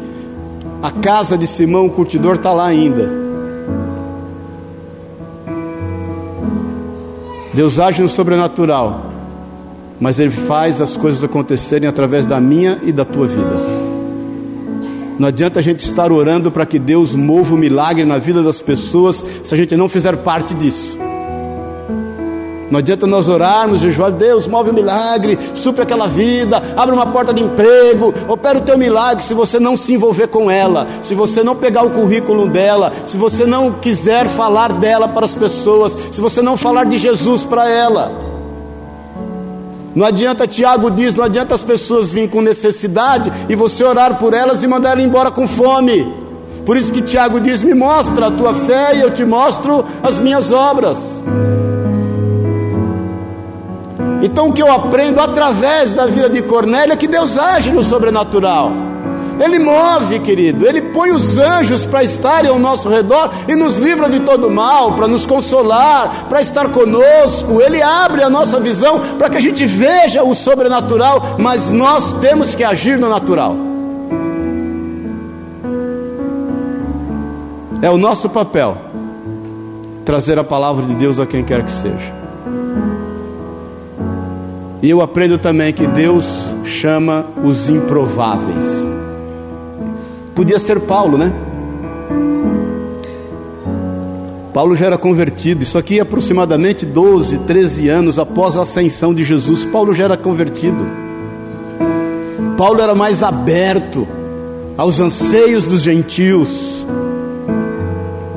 [0.81, 3.28] A casa de Simão, o curtidor, está lá ainda.
[7.59, 9.11] Deus age no sobrenatural,
[9.99, 13.53] mas Ele faz as coisas acontecerem através da minha e da tua vida.
[15.19, 18.61] Não adianta a gente estar orando para que Deus mova o milagre na vida das
[18.61, 20.97] pessoas se a gente não fizer parte disso.
[22.71, 27.33] Não adianta nós orarmos, jejuar, Deus, move o milagre, supra aquela vida, abre uma porta
[27.33, 31.41] de emprego, opera o teu milagre, se você não se envolver com ela, se você
[31.41, 36.21] não pegar o currículo dela, se você não quiser falar dela para as pessoas, se
[36.21, 38.11] você não falar de Jesus para ela.
[39.95, 44.35] Não adianta, Tiago diz, não adianta as pessoas virem com necessidade e você orar por
[44.35, 46.13] elas e mandar elas embora com fome.
[46.65, 50.19] Por isso que Tiago diz: Me mostra a tua fé e eu te mostro as
[50.19, 51.19] minhas obras.
[54.21, 57.83] Então o que eu aprendo através da vida de Cornélio é que Deus age no
[57.83, 58.71] sobrenatural.
[59.39, 64.09] Ele move, querido, ele põe os anjos para estarem ao nosso redor e nos livra
[64.09, 67.61] de todo mal, para nos consolar, para estar conosco.
[67.61, 72.53] Ele abre a nossa visão para que a gente veja o sobrenatural, mas nós temos
[72.53, 73.55] que agir no natural.
[77.81, 78.75] É o nosso papel
[80.03, 82.18] trazer a palavra de Deus a quem quer que seja.
[84.81, 86.25] E eu aprendo também que Deus
[86.63, 88.85] chama os improváveis.
[90.33, 91.33] Podia ser Paulo, né?
[94.53, 99.23] Paulo já era convertido, isso aqui é aproximadamente 12, 13 anos após a ascensão de
[99.23, 99.63] Jesus.
[99.65, 100.85] Paulo já era convertido.
[102.57, 104.07] Paulo era mais aberto
[104.77, 106.85] aos anseios dos gentios.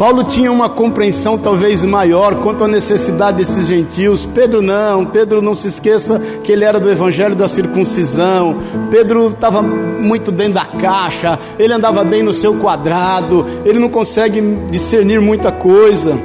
[0.02, 4.26] Paulo tinha uma compreensão talvez maior quanto à necessidade desses gentios.
[4.26, 8.56] Pedro não, Pedro não se esqueça que ele era do evangelho da circuncisão.
[8.90, 14.40] Pedro estava muito dentro da caixa, ele andava bem no seu quadrado, ele não consegue
[14.72, 16.18] discernir muita coisa.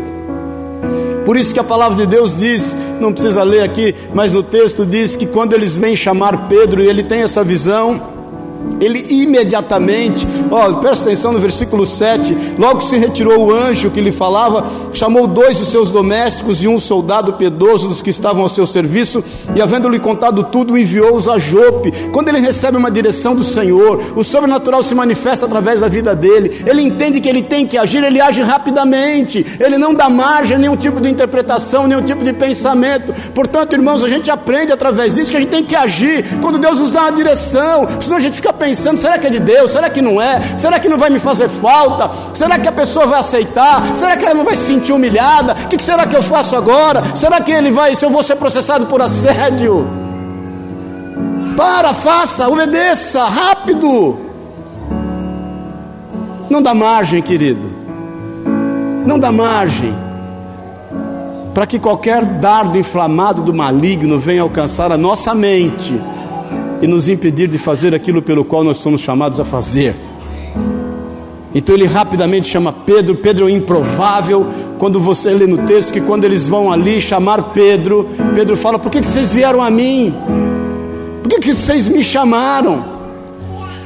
[1.24, 4.88] Por isso que a palavra de Deus diz, não precisa ler aqui, mas no texto
[4.88, 8.17] diz que quando eles vêm chamar Pedro e ele tem essa visão,
[8.80, 14.02] ele imediatamente, ó, presta atenção no versículo 7, logo que se retirou o anjo que
[14.02, 18.50] lhe falava, chamou dois dos seus domésticos e um soldado piedoso dos que estavam ao
[18.50, 19.24] seu serviço,
[19.56, 21.92] e havendo-lhe contado tudo, enviou-os a Jope.
[22.12, 26.64] Quando ele recebe uma direção do Senhor, o sobrenatural se manifesta através da vida dele,
[26.66, 30.60] ele entende que ele tem que agir, ele age rapidamente, ele não dá margem a
[30.60, 33.14] nenhum tipo de interpretação, nenhum tipo de pensamento.
[33.34, 36.80] Portanto, irmãos, a gente aprende através disso que a gente tem que agir quando Deus
[36.80, 39.72] nos dá uma direção, senão a gente fica pensando: será que é de Deus?
[39.72, 40.42] Será que não é?
[40.58, 42.12] Será que não vai me fazer falta?
[42.34, 43.96] Será que a pessoa vai aceitar?
[43.96, 45.54] Será que ela não vai se sentir humilhada?
[45.54, 47.04] O que será que eu faço agora?
[47.16, 49.88] Será que ele vai, se eu vou ser processado por assédio?
[51.56, 54.20] Para, faça, obedeça, rápido.
[56.50, 57.72] Não dá margem, querido.
[59.06, 60.08] Não dá margem
[61.58, 66.00] para que qualquer dardo inflamado do maligno venha alcançar a nossa mente
[66.82, 69.96] e nos impedir de fazer aquilo pelo qual nós somos chamados a fazer.
[71.54, 74.48] Então ele rapidamente chama Pedro, Pedro é o improvável.
[74.78, 78.92] Quando você lê no texto que quando eles vão ali chamar Pedro, Pedro fala: Por
[78.92, 80.14] que, que vocês vieram a mim?
[81.24, 82.97] Por que, que vocês me chamaram?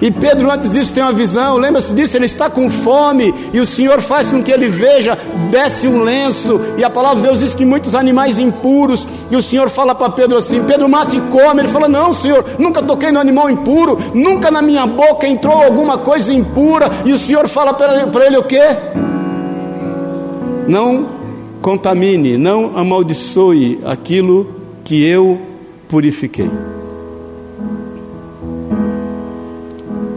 [0.02, 1.58] E Pedro, antes disso, tem uma visão.
[1.58, 2.18] Lembra-se disso?
[2.18, 3.34] Ele está com fome.
[3.54, 5.16] E o Senhor faz com que ele veja,
[5.52, 6.60] desce um lenço.
[6.76, 9.08] E a palavra de Deus diz que muitos animais impuros.
[9.30, 11.62] E o Senhor fala para Pedro assim: Pedro, mate e come.
[11.62, 14.00] Ele fala: Não, Senhor, nunca toquei no animal impuro.
[14.14, 16.90] Nunca na minha boca entrou alguma coisa impura.
[17.06, 18.64] E o Senhor fala para ele, o quê?
[20.68, 21.06] Não
[21.62, 25.40] contamine, não amaldiçoe aquilo que eu
[25.88, 26.50] purifiquei.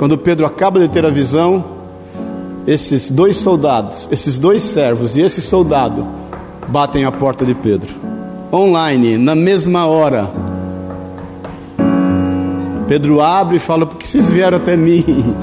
[0.04, 1.64] Quando Pedro acaba de ter a visão,
[2.66, 6.06] esses dois soldados, esses dois servos e esse soldado
[6.68, 7.90] batem a porta de Pedro.
[8.52, 10.28] Online, na mesma hora.
[12.86, 15.34] Pedro abre e fala: Por que vocês vieram até mim?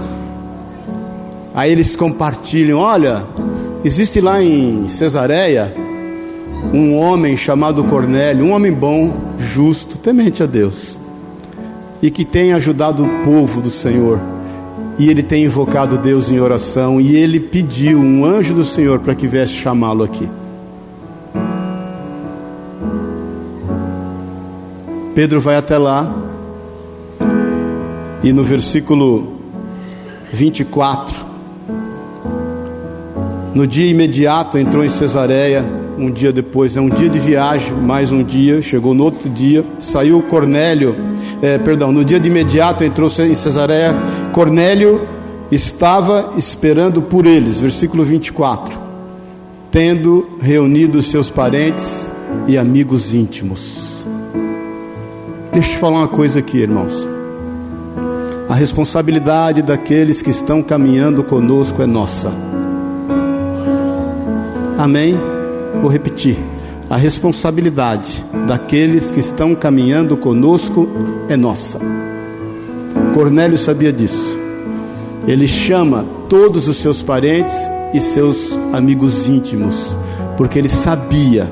[1.56, 3.24] Aí eles compartilham: Olha,
[3.84, 5.74] existe lá em Cesareia
[6.71, 11.00] um homem chamado Cornélio, um homem bom, justo, temente a Deus,
[12.00, 14.20] e que tem ajudado o povo do Senhor
[15.02, 19.16] e ele tem invocado Deus em oração e ele pediu um anjo do Senhor para
[19.16, 20.30] que viesse chamá-lo aqui.
[25.16, 26.16] Pedro vai até lá
[28.24, 29.39] e no versículo
[30.32, 31.16] 24,
[33.56, 35.66] no dia imediato entrou em Cesareia,
[35.97, 39.66] um dia depois, é um dia de viagem, mais um dia, chegou no outro dia,
[39.80, 40.95] saiu Cornélio,
[41.41, 43.95] é, perdão, no dia de imediato entrou em Cesareia
[44.32, 45.01] Cornélio
[45.51, 48.79] estava esperando por eles, versículo 24,
[49.69, 52.09] tendo reunido seus parentes
[52.47, 54.05] e amigos íntimos.
[55.51, 57.07] Deixa eu falar uma coisa aqui, irmãos.
[58.47, 62.34] A responsabilidade daqueles que estão caminhando conosco é nossa.
[64.77, 65.15] Amém?
[65.82, 66.38] Vou repetir.
[66.89, 70.88] A responsabilidade daqueles que estão caminhando conosco
[71.29, 71.79] é nossa.
[73.14, 74.38] Cornélio sabia disso.
[75.28, 77.55] Ele chama todos os seus parentes
[77.93, 79.95] e seus amigos íntimos,
[80.38, 81.49] porque ele sabia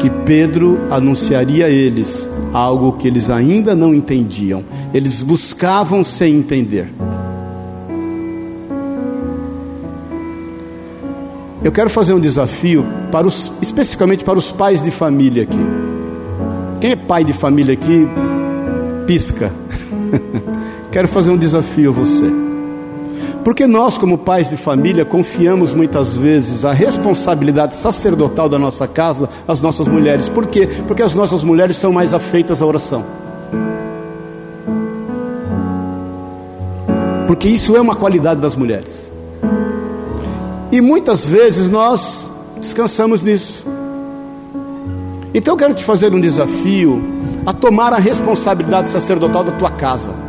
[0.00, 4.64] que Pedro anunciaria a eles algo que eles ainda não entendiam.
[4.92, 6.92] Eles buscavam sem entender.
[11.62, 15.58] Eu quero fazer um desafio para os, especificamente para os pais de família aqui.
[16.80, 18.06] Quem é pai de família aqui?
[19.06, 19.52] Pisca.
[20.96, 22.24] quero fazer um desafio a você.
[23.44, 29.28] Porque nós, como pais de família, confiamos muitas vezes a responsabilidade sacerdotal da nossa casa
[29.46, 30.26] às nossas mulheres.
[30.30, 30.66] Por quê?
[30.86, 33.04] Porque as nossas mulheres são mais afeitas à oração.
[37.26, 39.12] Porque isso é uma qualidade das mulheres.
[40.72, 42.26] E muitas vezes nós
[42.58, 43.66] descansamos nisso.
[45.34, 47.04] Então eu quero te fazer um desafio
[47.44, 50.25] a tomar a responsabilidade sacerdotal da tua casa.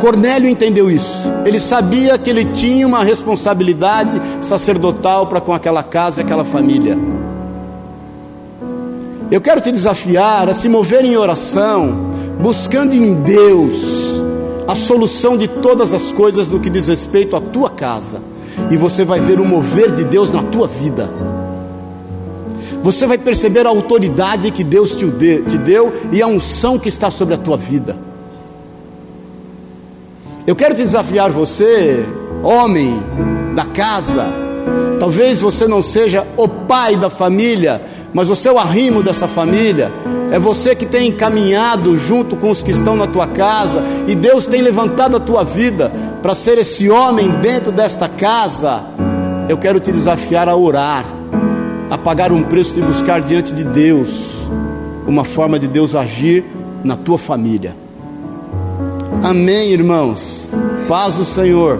[0.00, 1.28] Cornélio entendeu isso.
[1.44, 6.98] Ele sabia que ele tinha uma responsabilidade sacerdotal para com aquela casa e aquela família.
[9.30, 14.22] Eu quero te desafiar a se mover em oração, buscando em Deus
[14.66, 18.20] a solução de todas as coisas no que diz respeito à tua casa.
[18.70, 21.10] E você vai ver o mover de Deus na tua vida.
[22.82, 25.06] Você vai perceber a autoridade que Deus te
[25.58, 28.07] deu e a unção que está sobre a tua vida.
[30.48, 32.06] Eu quero te desafiar você,
[32.42, 32.98] homem
[33.54, 34.24] da casa.
[34.98, 37.82] Talvez você não seja o pai da família,
[38.14, 39.92] mas você é o arrimo dessa família.
[40.32, 44.46] É você que tem caminhado junto com os que estão na tua casa, e Deus
[44.46, 45.92] tem levantado a tua vida
[46.22, 48.82] para ser esse homem dentro desta casa.
[49.50, 51.04] Eu quero te desafiar a orar,
[51.90, 54.46] a pagar um preço de buscar diante de Deus
[55.06, 56.42] uma forma de Deus agir
[56.82, 57.87] na tua família.
[59.22, 60.48] Amém, irmãos.
[60.86, 61.78] Paz do Senhor.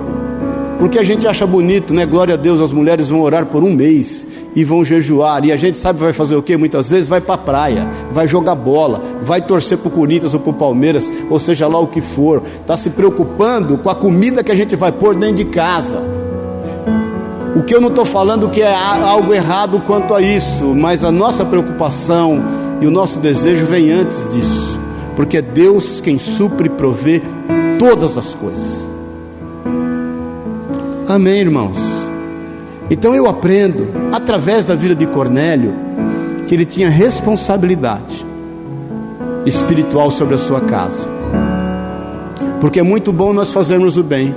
[0.79, 2.05] Porque a gente acha bonito, né?
[2.05, 5.45] Glória a Deus, as mulheres vão orar por um mês e vão jejuar.
[5.45, 6.57] E a gente sabe vai fazer o quê?
[6.57, 10.41] Muitas vezes vai para a praia, vai jogar bola, vai torcer para o Corinthians ou
[10.41, 12.43] para o Palmeiras, ou seja lá o que for.
[12.61, 15.99] Está se preocupando com a comida que a gente vai pôr dentro de casa.
[17.57, 21.11] O que eu não estou falando que é algo errado quanto a isso, mas a
[21.11, 22.43] nossa preocupação
[22.81, 24.78] e o nosso desejo vem antes disso
[25.19, 27.21] porque é Deus quem supre e provê
[27.77, 28.87] todas as coisas.
[31.09, 31.77] Amém, irmãos?
[32.89, 35.75] Então eu aprendo, através da vida de Cornélio,
[36.47, 38.25] que ele tinha responsabilidade
[39.45, 41.09] espiritual sobre a sua casa.
[42.61, 44.33] Porque é muito bom nós fazermos o bem,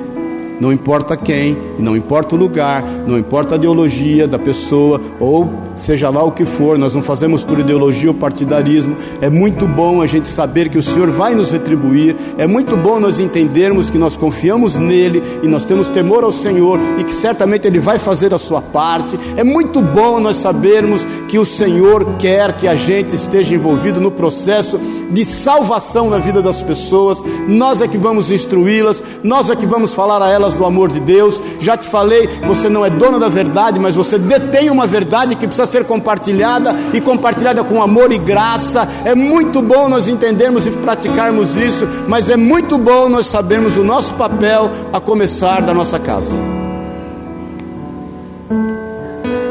[0.59, 6.09] não importa quem, não importa o lugar, não importa a ideologia da pessoa, ou seja
[6.09, 8.95] lá o que for, nós não fazemos por ideologia ou partidarismo.
[9.19, 12.99] É muito bom a gente saber que o Senhor vai nos retribuir, é muito bom
[12.99, 17.67] nós entendermos que nós confiamos nele e nós temos temor ao Senhor e que certamente
[17.67, 19.19] ele vai fazer a sua parte.
[19.35, 24.11] É muito bom nós sabermos que o Senhor quer que a gente esteja envolvido no
[24.11, 24.79] processo
[25.11, 27.21] de salvação na vida das pessoas.
[27.47, 30.99] Nós é que vamos instruí-las, nós é que vamos falar a elas do amor de
[30.99, 31.41] Deus.
[31.59, 35.47] Já te falei, você não é dono da verdade, mas você detém uma verdade que
[35.47, 38.87] precisa ser compartilhada e compartilhada com amor e graça.
[39.05, 43.83] É muito bom nós entendermos e praticarmos isso, mas é muito bom nós sabermos o
[43.83, 46.39] nosso papel a começar da nossa casa.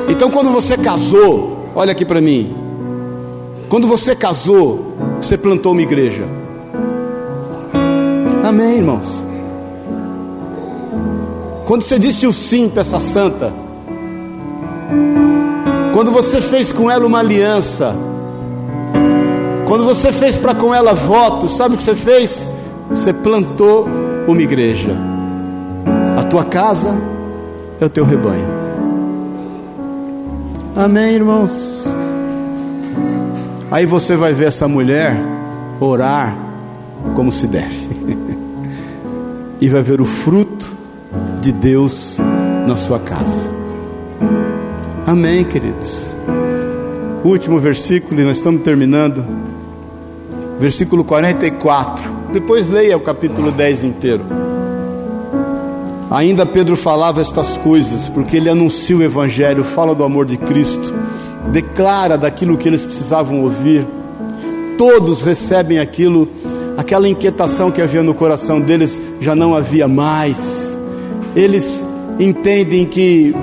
[0.09, 2.55] Então, quando você casou, olha aqui para mim.
[3.69, 6.25] Quando você casou, você plantou uma igreja.
[8.45, 9.30] Amém, irmãos.
[11.71, 13.53] Quando você disse o sim para essa santa,
[15.95, 17.95] quando você fez com ela uma aliança,
[19.69, 22.49] quando você fez para com ela votos, sabe o que você fez?
[22.89, 23.87] Você plantou
[24.27, 24.97] uma igreja.
[26.19, 26.93] A tua casa
[27.81, 28.49] é o teu rebanho.
[30.75, 31.85] Amém, irmãos?
[33.71, 35.17] Aí você vai ver essa mulher
[35.79, 36.37] orar
[37.15, 37.89] como se deve,
[39.61, 40.80] e vai ver o fruto
[41.41, 42.19] de Deus
[42.67, 43.51] na sua casa.
[45.07, 46.13] Amém, queridos.
[47.25, 49.25] Último versículo, e nós estamos terminando.
[50.59, 52.11] Versículo 44.
[52.33, 54.25] Depois leia o capítulo 10 inteiro.
[56.11, 60.93] Ainda Pedro falava estas coisas, porque ele anuncia o Evangelho, fala do amor de Cristo,
[61.53, 63.87] declara daquilo que eles precisavam ouvir.
[64.77, 66.29] Todos recebem aquilo,
[66.77, 70.50] aquela inquietação que havia no coração deles já não havia mais.
[71.35, 71.85] Eles
[72.19, 73.35] entendem que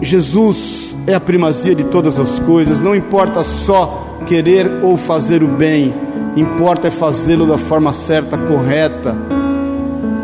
[0.00, 5.48] Jesus é a primazia de todas as coisas, não importa só querer ou fazer o
[5.48, 5.92] bem,
[6.36, 9.14] importa é fazê-lo da forma certa, correta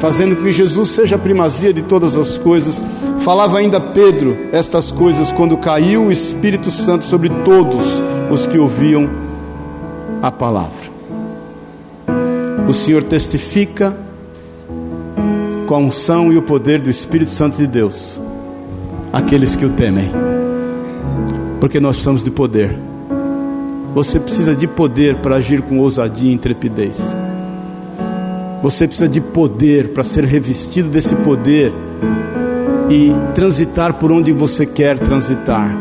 [0.00, 2.82] fazendo que Jesus seja a primazia de todas as coisas.
[3.20, 7.86] Falava ainda Pedro estas coisas quando caiu o Espírito Santo sobre todos
[8.30, 9.08] os que ouviam
[10.22, 10.90] a palavra.
[12.66, 13.94] O Senhor testifica
[15.70, 18.20] com a unção e o poder do Espírito Santo de Deus
[19.12, 20.10] aqueles que o temem,
[21.60, 22.76] porque nós precisamos de poder.
[23.94, 26.98] Você precisa de poder para agir com ousadia e intrepidez.
[28.60, 31.72] Você precisa de poder para ser revestido desse poder
[32.90, 35.72] e transitar por onde você quer transitar.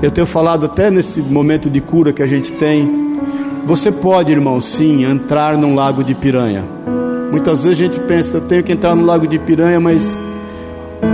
[0.00, 3.16] Eu tenho falado até nesse momento de cura que a gente tem.
[3.66, 6.78] Você pode, irmão, sim, entrar num lago de piranha.
[7.30, 10.16] Muitas vezes a gente pensa, eu tenho que entrar no lago de piranha, mas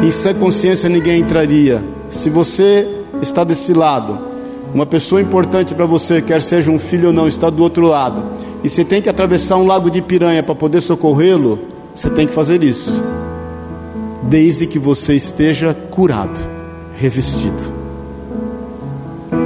[0.03, 1.83] em sã consciência ninguém entraria.
[2.11, 2.89] Se você
[3.21, 4.19] está desse lado,
[4.73, 8.23] uma pessoa importante para você, quer seja um filho ou não, está do outro lado
[8.65, 11.59] e você tem que atravessar um lago de piranha para poder socorrê-lo,
[11.95, 13.05] você tem que fazer isso,
[14.23, 16.41] desde que você esteja curado,
[16.99, 17.75] revestido.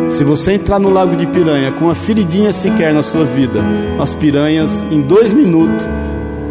[0.08, 3.60] Se você entrar no lago de piranha com uma feridinha sequer na sua vida,
[4.00, 5.84] as piranhas em dois minutos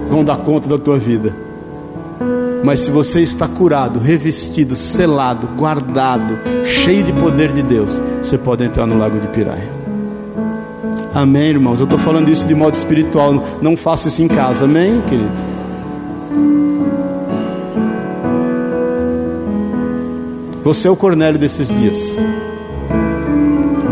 [0.10, 1.36] vão dar conta da tua vida.
[2.64, 8.64] Mas se você está curado, revestido, selado, guardado, cheio de poder de Deus, você pode
[8.64, 9.72] entrar no lago de piranha.
[11.14, 11.80] Amém, irmãos?
[11.80, 13.44] Eu estou falando isso de modo espiritual.
[13.62, 14.66] Não faça isso em casa.
[14.66, 15.58] Amém, querido?
[20.64, 22.14] Você é o Cornélio desses dias.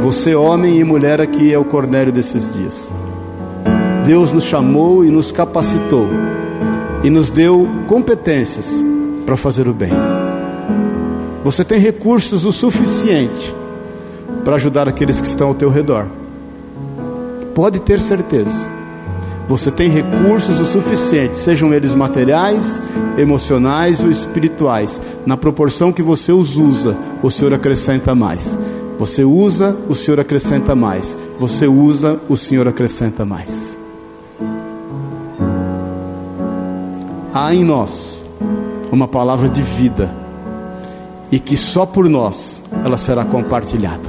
[0.03, 2.91] Você, homem e mulher, aqui é o Cornélio desses dias.
[4.05, 6.07] Deus nos chamou e nos capacitou
[7.03, 8.83] e nos deu competências
[9.25, 9.91] para fazer o bem.
[11.43, 13.53] Você tem recursos o suficiente
[14.43, 16.05] para ajudar aqueles que estão ao teu redor.
[17.55, 18.75] Pode ter certeza.
[19.47, 22.81] Você tem recursos o suficiente, sejam eles materiais,
[23.17, 25.01] emocionais ou espirituais.
[25.25, 28.57] Na proporção que você os usa, o Senhor acrescenta mais.
[28.99, 31.17] Você usa, o Senhor acrescenta mais.
[31.39, 33.74] Você usa, o Senhor acrescenta mais.
[37.37, 38.23] Há em nós
[38.89, 40.09] uma palavra de vida
[41.29, 44.07] e que só por nós ela será compartilhada.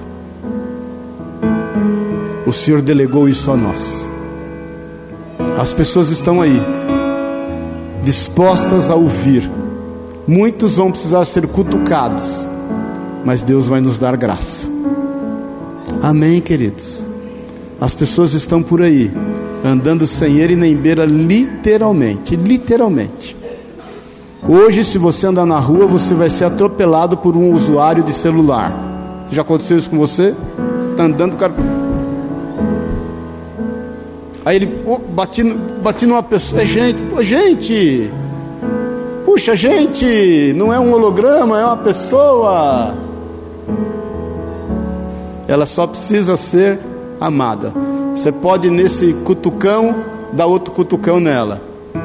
[2.46, 4.06] O Senhor delegou isso a nós.
[5.58, 6.62] As pessoas estão aí,
[8.04, 9.50] dispostas a ouvir.
[10.24, 12.46] Muitos vão precisar ser cutucados,
[13.24, 14.68] mas Deus vai nos dar graça.
[16.00, 17.04] Amém, queridos?
[17.80, 19.10] As pessoas estão por aí,
[19.68, 23.36] andando sem ele nem beira, literalmente, literalmente.
[24.48, 29.26] Hoje, se você andar na rua, você vai ser atropelado por um usuário de celular.
[29.30, 30.34] Já aconteceu isso com você?
[30.92, 31.52] Está andando, cara
[34.46, 35.42] Aí ele oh, bati,
[35.82, 38.08] bati numa pessoa, é gente, pô, gente,
[39.24, 42.94] puxa, gente, não é um holograma, é uma pessoa.
[45.48, 46.78] Ela só precisa ser
[47.20, 47.72] amada.
[48.16, 49.94] Você pode nesse cutucão
[50.32, 51.60] dar outro cutucão nela.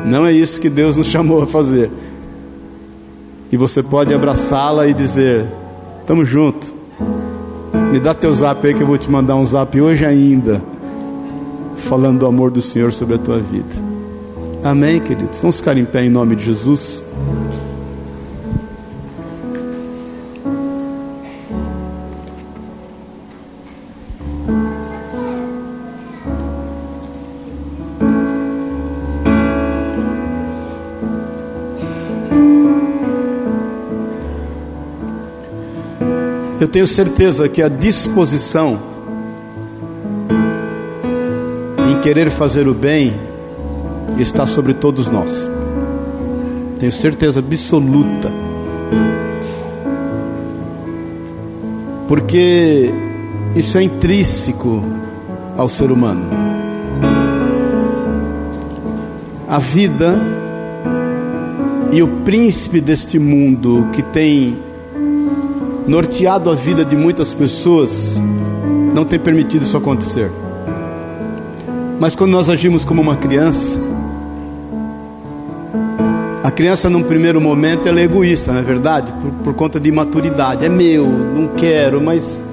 [0.05, 1.89] Não é isso que Deus nos chamou a fazer.
[3.49, 5.47] E você pode abraçá-la e dizer:
[6.05, 6.73] Tamo junto.
[7.93, 10.61] Me dá teu zap aí que eu vou te mandar um zap hoje ainda
[11.77, 13.91] falando do amor do Senhor sobre a tua vida.
[14.63, 15.39] Amém, queridos?
[15.39, 17.03] Vamos ficar em pé em nome de Jesus.
[36.71, 38.91] Tenho certeza que a disposição
[42.01, 43.13] querer fazer o bem
[44.17, 45.47] está sobre todos nós.
[46.79, 48.33] Tenho certeza absoluta.
[52.07, 52.91] Porque
[53.55, 54.83] isso é intrínseco
[55.55, 56.25] ao ser humano.
[59.47, 60.19] A vida
[61.91, 64.57] e o príncipe deste mundo que tem
[65.87, 68.19] norteado a vida de muitas pessoas
[68.93, 70.31] não tem permitido isso acontecer.
[71.99, 73.79] Mas quando nós agimos como uma criança,
[76.51, 79.11] criança, num primeiro momento, ela é egoísta, não é verdade?
[79.13, 80.63] Por, por conta de maturidade.
[80.63, 82.43] É meu, não quero, mas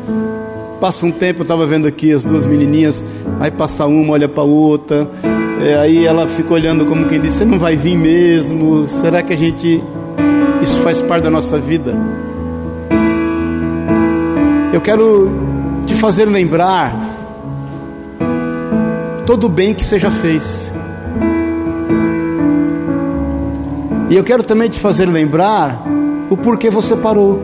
[0.80, 3.04] passa um tempo, eu estava vendo aqui as duas menininhas,
[3.40, 5.06] aí passa uma, olha para outra,
[5.60, 8.88] é, aí ela fica olhando como quem diz: Você não vai vir mesmo?
[8.88, 9.82] Será que a gente.
[10.62, 11.94] Isso faz parte da nossa vida?
[14.78, 15.28] Eu quero
[15.86, 16.94] te fazer lembrar
[19.26, 20.70] todo o bem que você já fez.
[24.08, 25.82] E eu quero também te fazer lembrar
[26.30, 27.42] o porquê você parou.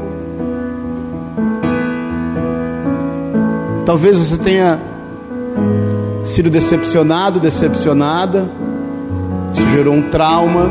[3.85, 4.79] Talvez você tenha
[6.25, 8.49] sido decepcionado, decepcionada,
[9.53, 10.71] isso gerou um trauma.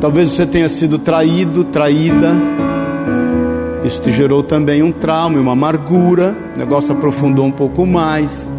[0.00, 2.32] Talvez você tenha sido traído, traída,
[3.84, 8.50] isso te gerou também um trauma, uma amargura, o negócio aprofundou um pouco mais.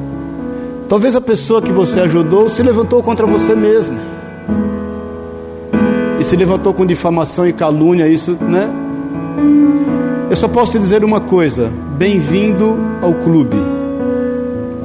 [0.87, 4.15] Talvez a pessoa que você ajudou se levantou contra você mesmo
[6.25, 8.67] se levantou com difamação e calúnia, isso, né?
[10.29, 13.57] Eu só posso te dizer uma coisa: bem-vindo ao clube.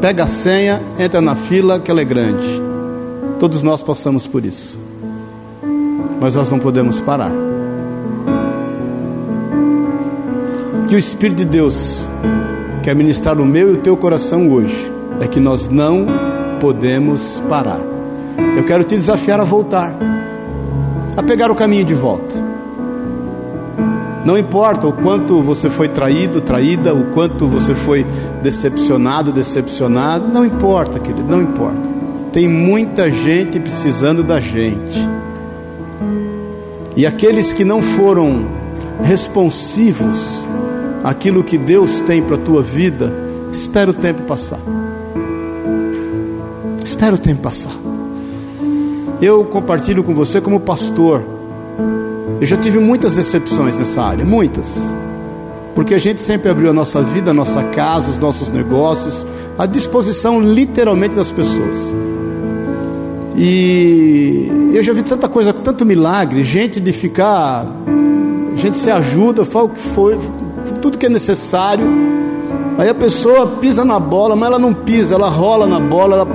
[0.00, 2.62] Pega a senha, entra na fila, que ela é grande.
[3.38, 4.78] Todos nós passamos por isso.
[6.20, 7.49] Mas nós não podemos parar.
[10.90, 12.04] Que o Espírito de Deus
[12.82, 16.04] quer ministrar no meu e o teu coração hoje é que nós não
[16.58, 17.78] podemos parar.
[18.56, 19.94] Eu quero te desafiar a voltar
[21.16, 22.34] a pegar o caminho de volta.
[24.24, 28.04] Não importa o quanto você foi traído, traída, o quanto você foi
[28.42, 31.88] decepcionado, decepcionado, não importa, querido, não importa.
[32.32, 35.08] Tem muita gente precisando da gente.
[36.96, 38.44] E aqueles que não foram
[39.04, 40.50] responsivos
[41.02, 43.12] àquilo que Deus tem para a tua vida,
[43.52, 44.60] espera o tempo passar.
[46.82, 47.72] Espera o tempo passar.
[49.20, 51.22] Eu compartilho com você como pastor.
[52.40, 54.78] Eu já tive muitas decepções nessa área, muitas.
[55.74, 59.24] Porque a gente sempre abriu a nossa vida, a nossa casa, os nossos negócios
[59.58, 61.94] à disposição literalmente das pessoas.
[63.36, 67.66] E eu já vi tanta coisa, tanto milagre, gente de ficar,
[68.56, 70.18] gente se ajuda, fala o que foi,
[70.74, 71.86] tudo que é necessário.
[72.78, 76.28] Aí a pessoa pisa na bola, mas ela não pisa, ela rola na bola, ela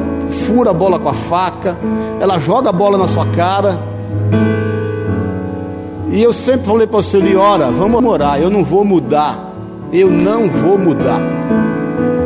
[0.48, 1.76] fura a bola com a faca,
[2.20, 3.80] ela joga a bola na sua cara.
[6.12, 9.46] E eu sempre falei para você ali, ora, vamos orar, eu não vou mudar.
[9.92, 11.22] Eu não vou mudar.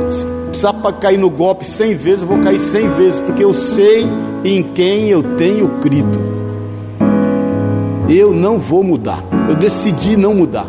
[0.09, 3.53] Se precisar para cair no golpe cem vezes, eu vou cair cem vezes, porque eu
[3.53, 4.07] sei
[4.43, 6.19] em quem eu tenho crido.
[8.09, 9.23] Eu não vou mudar.
[9.47, 10.65] Eu decidi não mudar.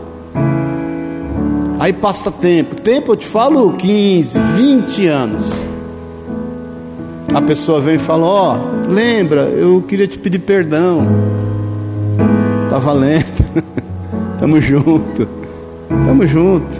[1.80, 2.76] Aí passa tempo.
[2.76, 5.70] Tempo eu te falo 15, 20 anos
[7.34, 11.06] a pessoa vem e fala: Ó, oh, lembra, eu queria te pedir perdão.
[12.68, 13.44] Tá valendo.
[14.38, 15.28] Tamo junto.
[15.88, 16.76] Tamo junto.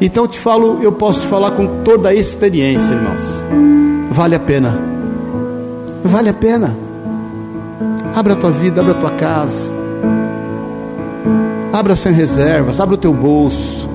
[0.00, 3.42] Então eu te falo, eu posso te falar com toda a experiência, irmãos.
[4.10, 4.78] Vale a pena.
[6.04, 6.76] Vale a pena.
[8.14, 9.81] Abra a tua vida, abra a tua casa.
[11.72, 13.88] Abra sem reservas, abra o teu bolso.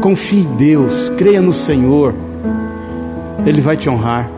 [0.00, 2.12] Confie em Deus, creia no Senhor.
[3.46, 4.28] Ele vai te honrar.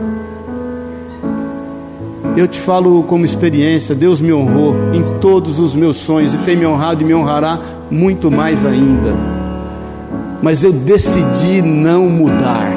[2.36, 6.54] Eu te falo como experiência, Deus me honrou em todos os meus sonhos e tem
[6.54, 7.58] me honrado e me honrará
[7.90, 9.14] muito mais ainda.
[10.42, 12.70] Mas eu decidi não mudar.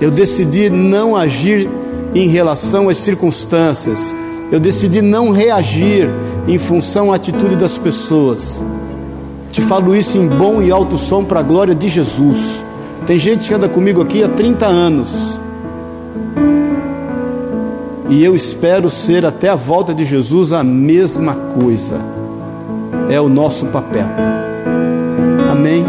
[0.00, 1.68] Eu decidi não agir
[2.14, 4.14] em relação às circunstâncias.
[4.52, 6.08] Eu decidi não reagir
[6.46, 8.62] em função à atitude das pessoas.
[9.50, 12.64] Te falo isso em bom e alto som para a glória de Jesus.
[13.06, 15.38] Tem gente que anda comigo aqui há 30 anos.
[18.10, 21.98] E eu espero ser até a volta de Jesus a mesma coisa.
[23.08, 24.06] É o nosso papel.
[25.50, 25.84] Amém.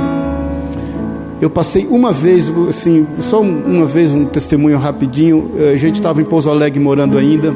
[1.42, 5.52] Eu passei uma vez, assim, só uma vez um testemunho rapidinho.
[5.58, 7.56] Eh, a gente estava em Pouso Alegre morando ainda.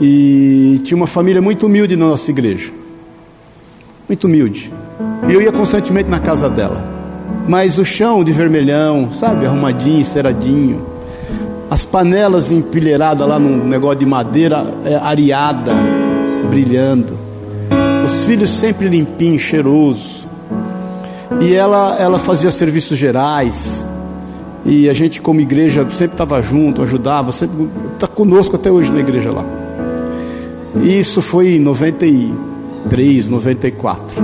[0.00, 2.70] E tinha uma família muito humilde na nossa igreja.
[4.08, 4.72] Muito humilde.
[5.28, 6.84] E eu ia constantemente na casa dela.
[7.48, 10.86] Mas o chão de vermelhão, sabe, arrumadinho, ceradinho.
[11.70, 15.74] As panelas empilheiradas lá num negócio de madeira é, areada,
[16.50, 17.18] brilhando.
[18.04, 20.26] Os filhos sempre limpinhos, cheirosos.
[21.40, 23.86] E ela, ela fazia serviços gerais.
[24.64, 27.32] E a gente, como igreja, sempre estava junto, ajudava.
[27.32, 29.44] Sempre está conosco até hoje na igreja lá.
[30.82, 34.22] E isso foi em 93, 94.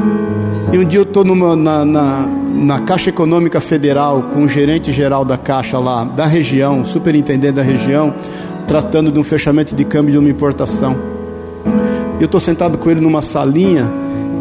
[0.73, 5.25] E um dia eu estou na, na na Caixa Econômica Federal com o gerente geral
[5.25, 8.15] da Caixa lá, da região, superintendente da região,
[8.67, 10.97] tratando de um fechamento de câmbio de uma importação.
[12.21, 13.91] Eu estou sentado com ele numa salinha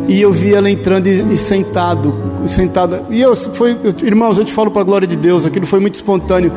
[0.07, 2.13] e eu vi ela entrando e, e sentado,
[2.45, 3.03] sentada.
[3.09, 5.79] E eu foi, eu, irmãos, eu te falo para a glória de Deus, aquilo foi
[5.79, 6.51] muito espontâneo.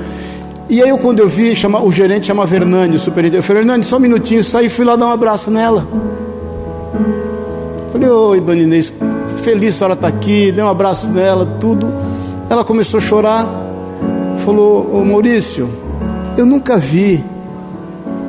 [0.68, 3.62] E aí eu quando eu vi, chama, o gerente chamava Hernani, o superintendente, eu falei,
[3.62, 5.86] Hernani, só um minutinho, saí e fui lá dar um abraço nela.
[7.92, 8.92] Falei, oi, dona Inês,
[9.42, 11.92] feliz a senhora está aqui, dei um abraço nela, tudo.
[12.48, 13.46] Ela começou a chorar,
[14.44, 15.68] falou, ô Maurício,
[16.36, 17.22] eu nunca vi,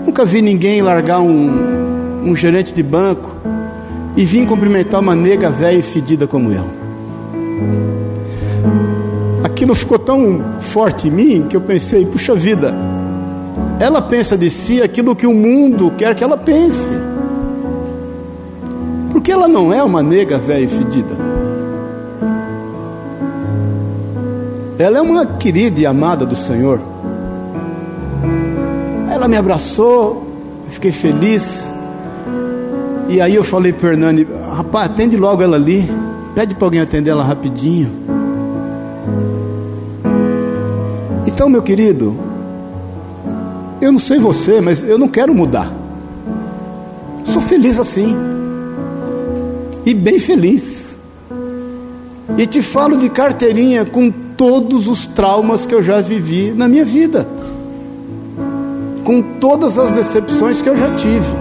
[0.06, 3.34] nunca vi ninguém largar um, um gerente de banco
[4.16, 6.66] e vir cumprimentar uma nega velha e fedida como eu.
[9.66, 12.72] Aquilo ficou tão forte em mim que eu pensei, puxa vida,
[13.80, 16.92] ela pensa de si aquilo que o mundo quer que ela pense.
[19.10, 21.16] Porque ela não é uma nega velha e fedida.
[24.78, 26.80] Ela é uma querida e amada do Senhor.
[29.12, 30.28] Ela me abraçou,
[30.70, 31.72] fiquei feliz.
[33.10, 35.90] E aí eu falei para Hernani, rapaz, atende logo ela ali.
[36.36, 38.06] Pede para alguém atender ela rapidinho.
[41.36, 42.16] Então, meu querido,
[43.82, 45.70] eu não sei você, mas eu não quero mudar.
[47.26, 48.16] Sou feliz assim.
[49.86, 50.96] E bem feliz.
[52.38, 56.86] E te falo de carteirinha com todos os traumas que eu já vivi na minha
[56.86, 57.28] vida.
[59.04, 61.36] Com todas as decepções que eu já tive.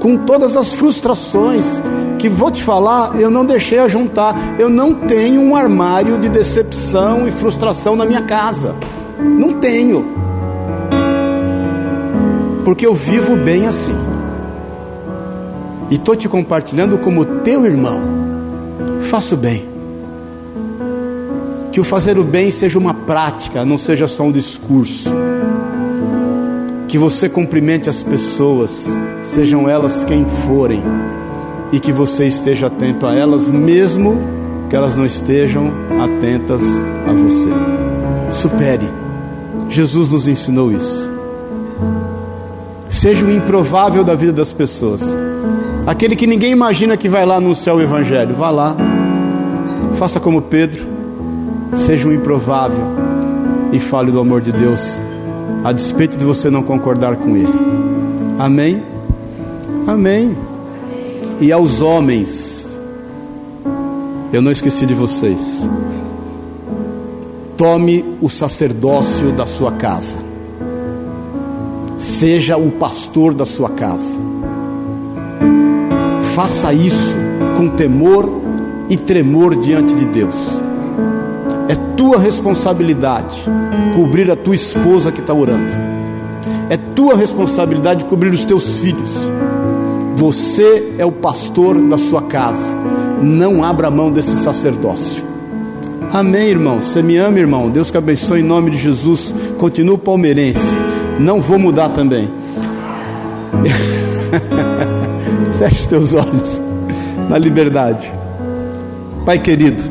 [0.00, 1.80] Com todas as frustrações
[2.18, 4.34] que vou te falar, eu não deixei a juntar.
[4.58, 8.74] Eu não tenho um armário de decepção e frustração na minha casa.
[9.18, 10.04] Não tenho.
[12.64, 13.94] Porque eu vivo bem assim.
[15.90, 18.00] E estou te compartilhando como teu irmão.
[19.02, 19.68] Faço bem.
[21.70, 25.14] Que o fazer o bem seja uma prática, não seja só um discurso.
[26.88, 28.88] Que você cumprimente as pessoas,
[29.22, 30.82] sejam elas quem forem,
[31.72, 34.20] e que você esteja atento a elas, mesmo
[34.68, 36.62] que elas não estejam atentas
[37.08, 37.50] a você.
[38.30, 38.88] Supere.
[39.68, 41.08] Jesus nos ensinou isso.
[42.88, 45.16] Seja o improvável da vida das pessoas.
[45.86, 48.34] Aquele que ninguém imagina que vai lá anunciar o Evangelho.
[48.34, 48.76] Vá lá,
[49.96, 50.84] faça como Pedro,
[51.74, 52.84] seja um improvável
[53.72, 55.00] e fale do amor de Deus,
[55.64, 57.52] a despeito de você não concordar com Ele.
[58.38, 58.82] Amém?
[59.86, 60.36] Amém.
[61.40, 62.76] E aos homens,
[64.32, 65.66] eu não esqueci de vocês.
[67.56, 70.18] Tome o sacerdócio da sua casa,
[71.98, 74.26] seja o pastor da sua casa
[76.36, 77.16] Faça isso
[77.56, 78.30] com temor
[78.90, 80.36] e tremor diante de Deus.
[81.66, 83.42] É tua responsabilidade
[83.94, 85.72] cobrir a tua esposa que está orando.
[86.68, 89.10] É tua responsabilidade cobrir os teus filhos.
[90.16, 92.74] Você é o pastor da sua casa.
[93.22, 95.22] Não abra mão desse sacerdócio.
[96.10, 96.80] Amém, irmão.
[96.80, 97.68] Você me ama, irmão.
[97.68, 99.34] Deus que abençoe em nome de Jesus.
[99.58, 100.80] Continuo palmeirense.
[101.20, 102.30] Não vou mudar também.
[105.58, 106.62] Feche teus olhos
[107.28, 108.10] na liberdade.
[109.26, 109.82] Pai querido,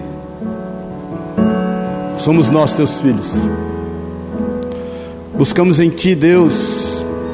[2.17, 3.37] somos nós teus filhos.
[5.37, 6.84] Buscamos em Ti, Deus,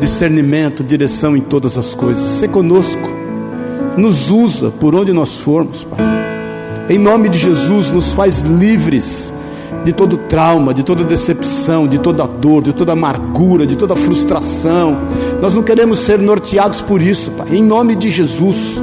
[0.02, 2.26] discernimento, direção em todas as coisas.
[2.26, 3.10] Se conosco,
[3.96, 6.00] nos usa por onde nós formos, Pai.
[6.90, 9.32] Em nome de Jesus, nos faz livres
[9.86, 14.98] de todo trauma, de toda decepção, de toda dor, de toda amargura, de toda frustração.
[15.40, 18.82] Nós não queremos ser norteados por isso, Pai, em nome de Jesus.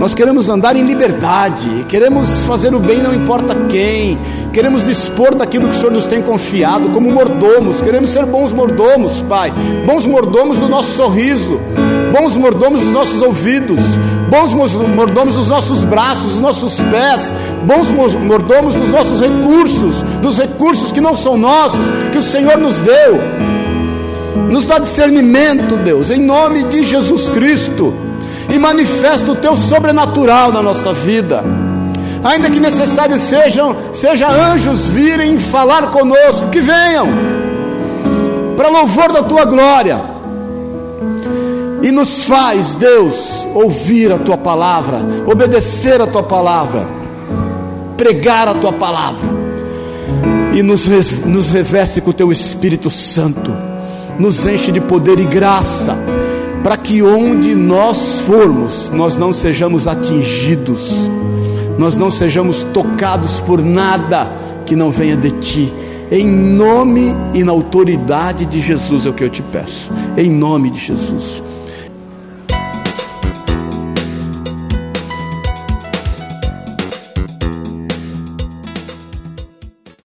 [0.00, 4.18] Nós queremos andar em liberdade, queremos fazer o bem, não importa quem,
[4.50, 9.20] queremos dispor daquilo que o Senhor nos tem confiado, como mordomos, queremos ser bons mordomos,
[9.28, 9.52] Pai,
[9.84, 11.60] bons mordomos do nosso sorriso,
[12.18, 13.78] bons mordomos dos nossos ouvidos,
[14.30, 17.34] bons mordomos dos nossos braços, dos nossos pés,
[17.66, 22.80] bons mordomos dos nossos recursos, dos recursos que não são nossos, que o Senhor nos
[22.80, 23.20] deu.
[24.48, 28.09] Nos dá discernimento, Deus, em nome de Jesus Cristo,
[28.52, 31.44] e manifesta o teu sobrenatural na nossa vida.
[32.22, 37.08] Ainda que necessário sejam, seja anjos virem falar conosco, que venham,
[38.56, 40.00] para louvor da tua glória.
[41.82, 46.86] E nos faz, Deus, ouvir a tua palavra, obedecer a tua palavra,
[47.96, 49.30] pregar a tua palavra,
[50.52, 50.86] e nos,
[51.24, 53.56] nos reveste com o teu Espírito Santo,
[54.18, 55.96] nos enche de poder e graça,
[56.62, 61.10] para que onde nós formos, nós não sejamos atingidos,
[61.78, 64.30] nós não sejamos tocados por nada
[64.66, 65.72] que não venha de ti,
[66.12, 69.92] Em nome e na autoridade de Jesus é o que eu te peço.
[70.16, 71.40] Em nome de Jesus.